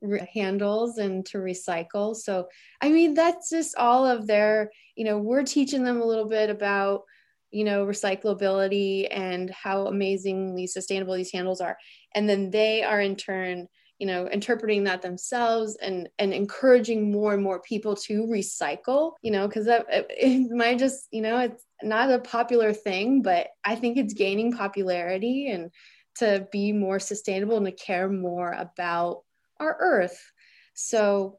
re- 0.00 0.28
handles 0.32 0.98
and 0.98 1.26
to 1.26 1.38
recycle. 1.38 2.14
So, 2.14 2.46
I 2.80 2.90
mean, 2.90 3.14
that's 3.14 3.50
just 3.50 3.76
all 3.76 4.06
of 4.06 4.28
their, 4.28 4.70
you 4.94 5.04
know, 5.04 5.18
we're 5.18 5.42
teaching 5.42 5.82
them 5.82 6.00
a 6.00 6.06
little 6.06 6.28
bit 6.28 6.48
about 6.48 7.02
you 7.50 7.64
know 7.64 7.84
recyclability 7.84 9.08
and 9.10 9.50
how 9.50 9.86
amazingly 9.86 10.66
sustainable 10.66 11.14
these 11.14 11.32
handles 11.32 11.60
are 11.60 11.76
and 12.14 12.26
then 12.26 12.50
they 12.50 12.82
are 12.82 12.98
in 12.98 13.14
turn 13.14 13.68
you 14.02 14.06
know 14.06 14.26
interpreting 14.26 14.82
that 14.82 15.00
themselves 15.00 15.76
and 15.76 16.08
and 16.18 16.34
encouraging 16.34 17.12
more 17.12 17.34
and 17.34 17.42
more 17.42 17.60
people 17.60 17.94
to 17.94 18.26
recycle 18.26 19.12
you 19.22 19.30
know 19.30 19.46
because 19.46 19.66
that 19.66 19.86
it, 19.88 20.06
it 20.10 20.50
might 20.50 20.76
just 20.76 21.06
you 21.12 21.22
know 21.22 21.38
it's 21.38 21.64
not 21.84 22.10
a 22.10 22.18
popular 22.18 22.72
thing 22.72 23.22
but 23.22 23.46
i 23.64 23.76
think 23.76 23.96
it's 23.96 24.12
gaining 24.12 24.52
popularity 24.52 25.48
and 25.52 25.70
to 26.16 26.48
be 26.50 26.72
more 26.72 26.98
sustainable 26.98 27.56
and 27.56 27.66
to 27.66 27.70
care 27.70 28.08
more 28.08 28.50
about 28.50 29.22
our 29.60 29.76
earth 29.78 30.32
so 30.74 31.38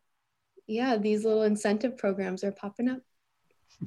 yeah 0.65 0.95
these 0.95 1.25
little 1.25 1.43
incentive 1.43 1.97
programs 1.97 2.45
are 2.45 2.53
popping 2.53 2.87
up 2.87 3.01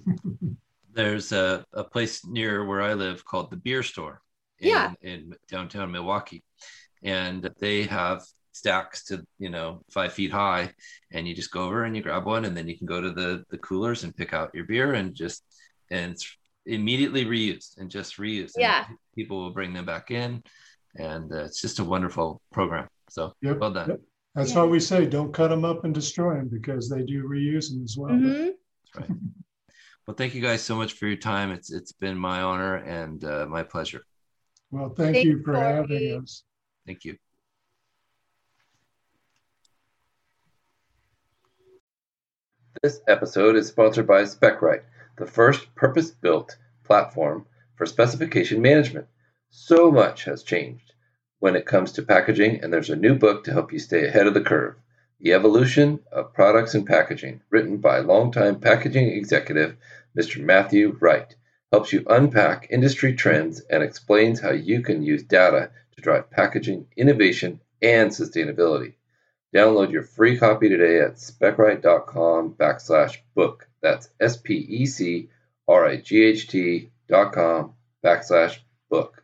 there's 0.92 1.32
a, 1.32 1.64
a 1.72 1.82
place 1.82 2.26
near 2.26 2.62
where 2.66 2.82
i 2.82 2.92
live 2.92 3.24
called 3.24 3.50
the 3.50 3.56
beer 3.56 3.82
store 3.82 4.20
in, 4.58 4.68
yeah. 4.68 4.92
in 5.00 5.34
downtown 5.48 5.90
milwaukee 5.90 6.44
and 7.02 7.48
they 7.58 7.84
have 7.84 8.22
stacks 8.56 9.04
to 9.04 9.22
you 9.38 9.50
know 9.50 9.82
five 9.90 10.12
feet 10.12 10.32
high 10.32 10.72
and 11.12 11.28
you 11.28 11.34
just 11.34 11.50
go 11.50 11.64
over 11.64 11.84
and 11.84 11.94
you 11.94 12.02
grab 12.02 12.24
one 12.24 12.46
and 12.46 12.56
then 12.56 12.66
you 12.66 12.76
can 12.76 12.86
go 12.86 13.00
to 13.00 13.10
the 13.10 13.44
the 13.50 13.58
coolers 13.58 14.02
and 14.02 14.16
pick 14.16 14.32
out 14.32 14.54
your 14.54 14.64
beer 14.64 14.94
and 14.94 15.14
just 15.14 15.44
and 15.90 16.12
it's 16.12 16.36
immediately 16.64 17.26
reused 17.26 17.76
and 17.78 17.90
just 17.90 18.16
reused 18.16 18.52
yeah. 18.56 18.86
And 18.88 18.96
people 19.14 19.42
will 19.42 19.52
bring 19.52 19.74
them 19.74 19.84
back 19.84 20.10
in 20.10 20.42
and 20.96 21.30
uh, 21.32 21.44
it's 21.44 21.60
just 21.60 21.78
a 21.80 21.84
wonderful 21.84 22.40
program. 22.50 22.88
So 23.10 23.34
yep, 23.42 23.58
well 23.58 23.72
done. 23.72 23.90
yep. 23.90 24.00
that's 24.34 24.52
yeah. 24.52 24.60
why 24.60 24.64
we 24.64 24.80
say 24.80 25.04
don't 25.04 25.34
cut 25.34 25.48
them 25.48 25.66
up 25.66 25.84
and 25.84 25.94
destroy 25.94 26.36
them 26.36 26.48
because 26.48 26.88
they 26.88 27.02
do 27.02 27.28
reuse 27.28 27.70
them 27.70 27.84
as 27.84 27.96
well. 27.98 28.12
Mm-hmm. 28.12 28.50
that's 28.94 29.10
right. 29.10 29.18
Well 30.06 30.16
thank 30.16 30.34
you 30.34 30.40
guys 30.40 30.62
so 30.62 30.76
much 30.76 30.94
for 30.94 31.06
your 31.06 31.18
time. 31.18 31.50
It's 31.50 31.70
it's 31.70 31.92
been 31.92 32.16
my 32.16 32.40
honor 32.40 32.76
and 32.76 33.22
uh, 33.22 33.46
my 33.48 33.64
pleasure. 33.64 34.02
Well 34.70 34.88
thank 34.88 35.16
Thanks 35.16 35.24
you 35.24 35.42
for 35.44 35.54
having 35.54 36.22
us. 36.22 36.42
Thank 36.86 37.04
you 37.04 37.16
This 42.86 43.00
episode 43.08 43.56
is 43.56 43.66
sponsored 43.66 44.06
by 44.06 44.22
Specright, 44.22 44.82
the 45.18 45.26
first 45.26 45.74
purpose 45.74 46.12
built 46.12 46.56
platform 46.84 47.46
for 47.74 47.84
specification 47.84 48.62
management. 48.62 49.08
So 49.50 49.90
much 49.90 50.22
has 50.26 50.44
changed 50.44 50.92
when 51.40 51.56
it 51.56 51.66
comes 51.66 51.90
to 51.94 52.04
packaging, 52.04 52.62
and 52.62 52.72
there's 52.72 52.88
a 52.88 52.94
new 52.94 53.16
book 53.16 53.42
to 53.42 53.52
help 53.52 53.72
you 53.72 53.80
stay 53.80 54.06
ahead 54.06 54.28
of 54.28 54.34
the 54.34 54.40
curve 54.40 54.76
The 55.20 55.32
Evolution 55.32 55.98
of 56.12 56.32
Products 56.32 56.76
and 56.76 56.86
Packaging, 56.86 57.42
written 57.50 57.78
by 57.78 57.98
longtime 57.98 58.60
packaging 58.60 59.08
executive 59.08 59.76
Mr. 60.16 60.40
Matthew 60.40 60.96
Wright. 61.00 61.34
Helps 61.72 61.92
you 61.92 62.04
unpack 62.08 62.68
industry 62.70 63.14
trends 63.14 63.62
and 63.62 63.82
explains 63.82 64.38
how 64.38 64.52
you 64.52 64.80
can 64.80 65.02
use 65.02 65.24
data 65.24 65.72
to 65.96 66.00
drive 66.00 66.30
packaging 66.30 66.86
innovation 66.96 67.60
and 67.82 68.12
sustainability. 68.12 68.94
Download 69.54 69.90
your 69.90 70.02
free 70.02 70.38
copy 70.38 70.68
today 70.68 71.00
at 71.00 71.14
specright.com 71.14 72.54
backslash 72.54 73.18
book. 73.34 73.68
That's 73.80 74.08
S 74.20 74.36
P 74.36 74.54
E 74.54 74.86
C 74.86 75.28
R 75.68 75.86
I 75.86 75.96
G 75.96 76.22
H 76.22 76.48
T 76.48 76.90
dot 77.08 77.32
com 77.32 77.74
backslash 78.04 78.58
book. 78.90 79.22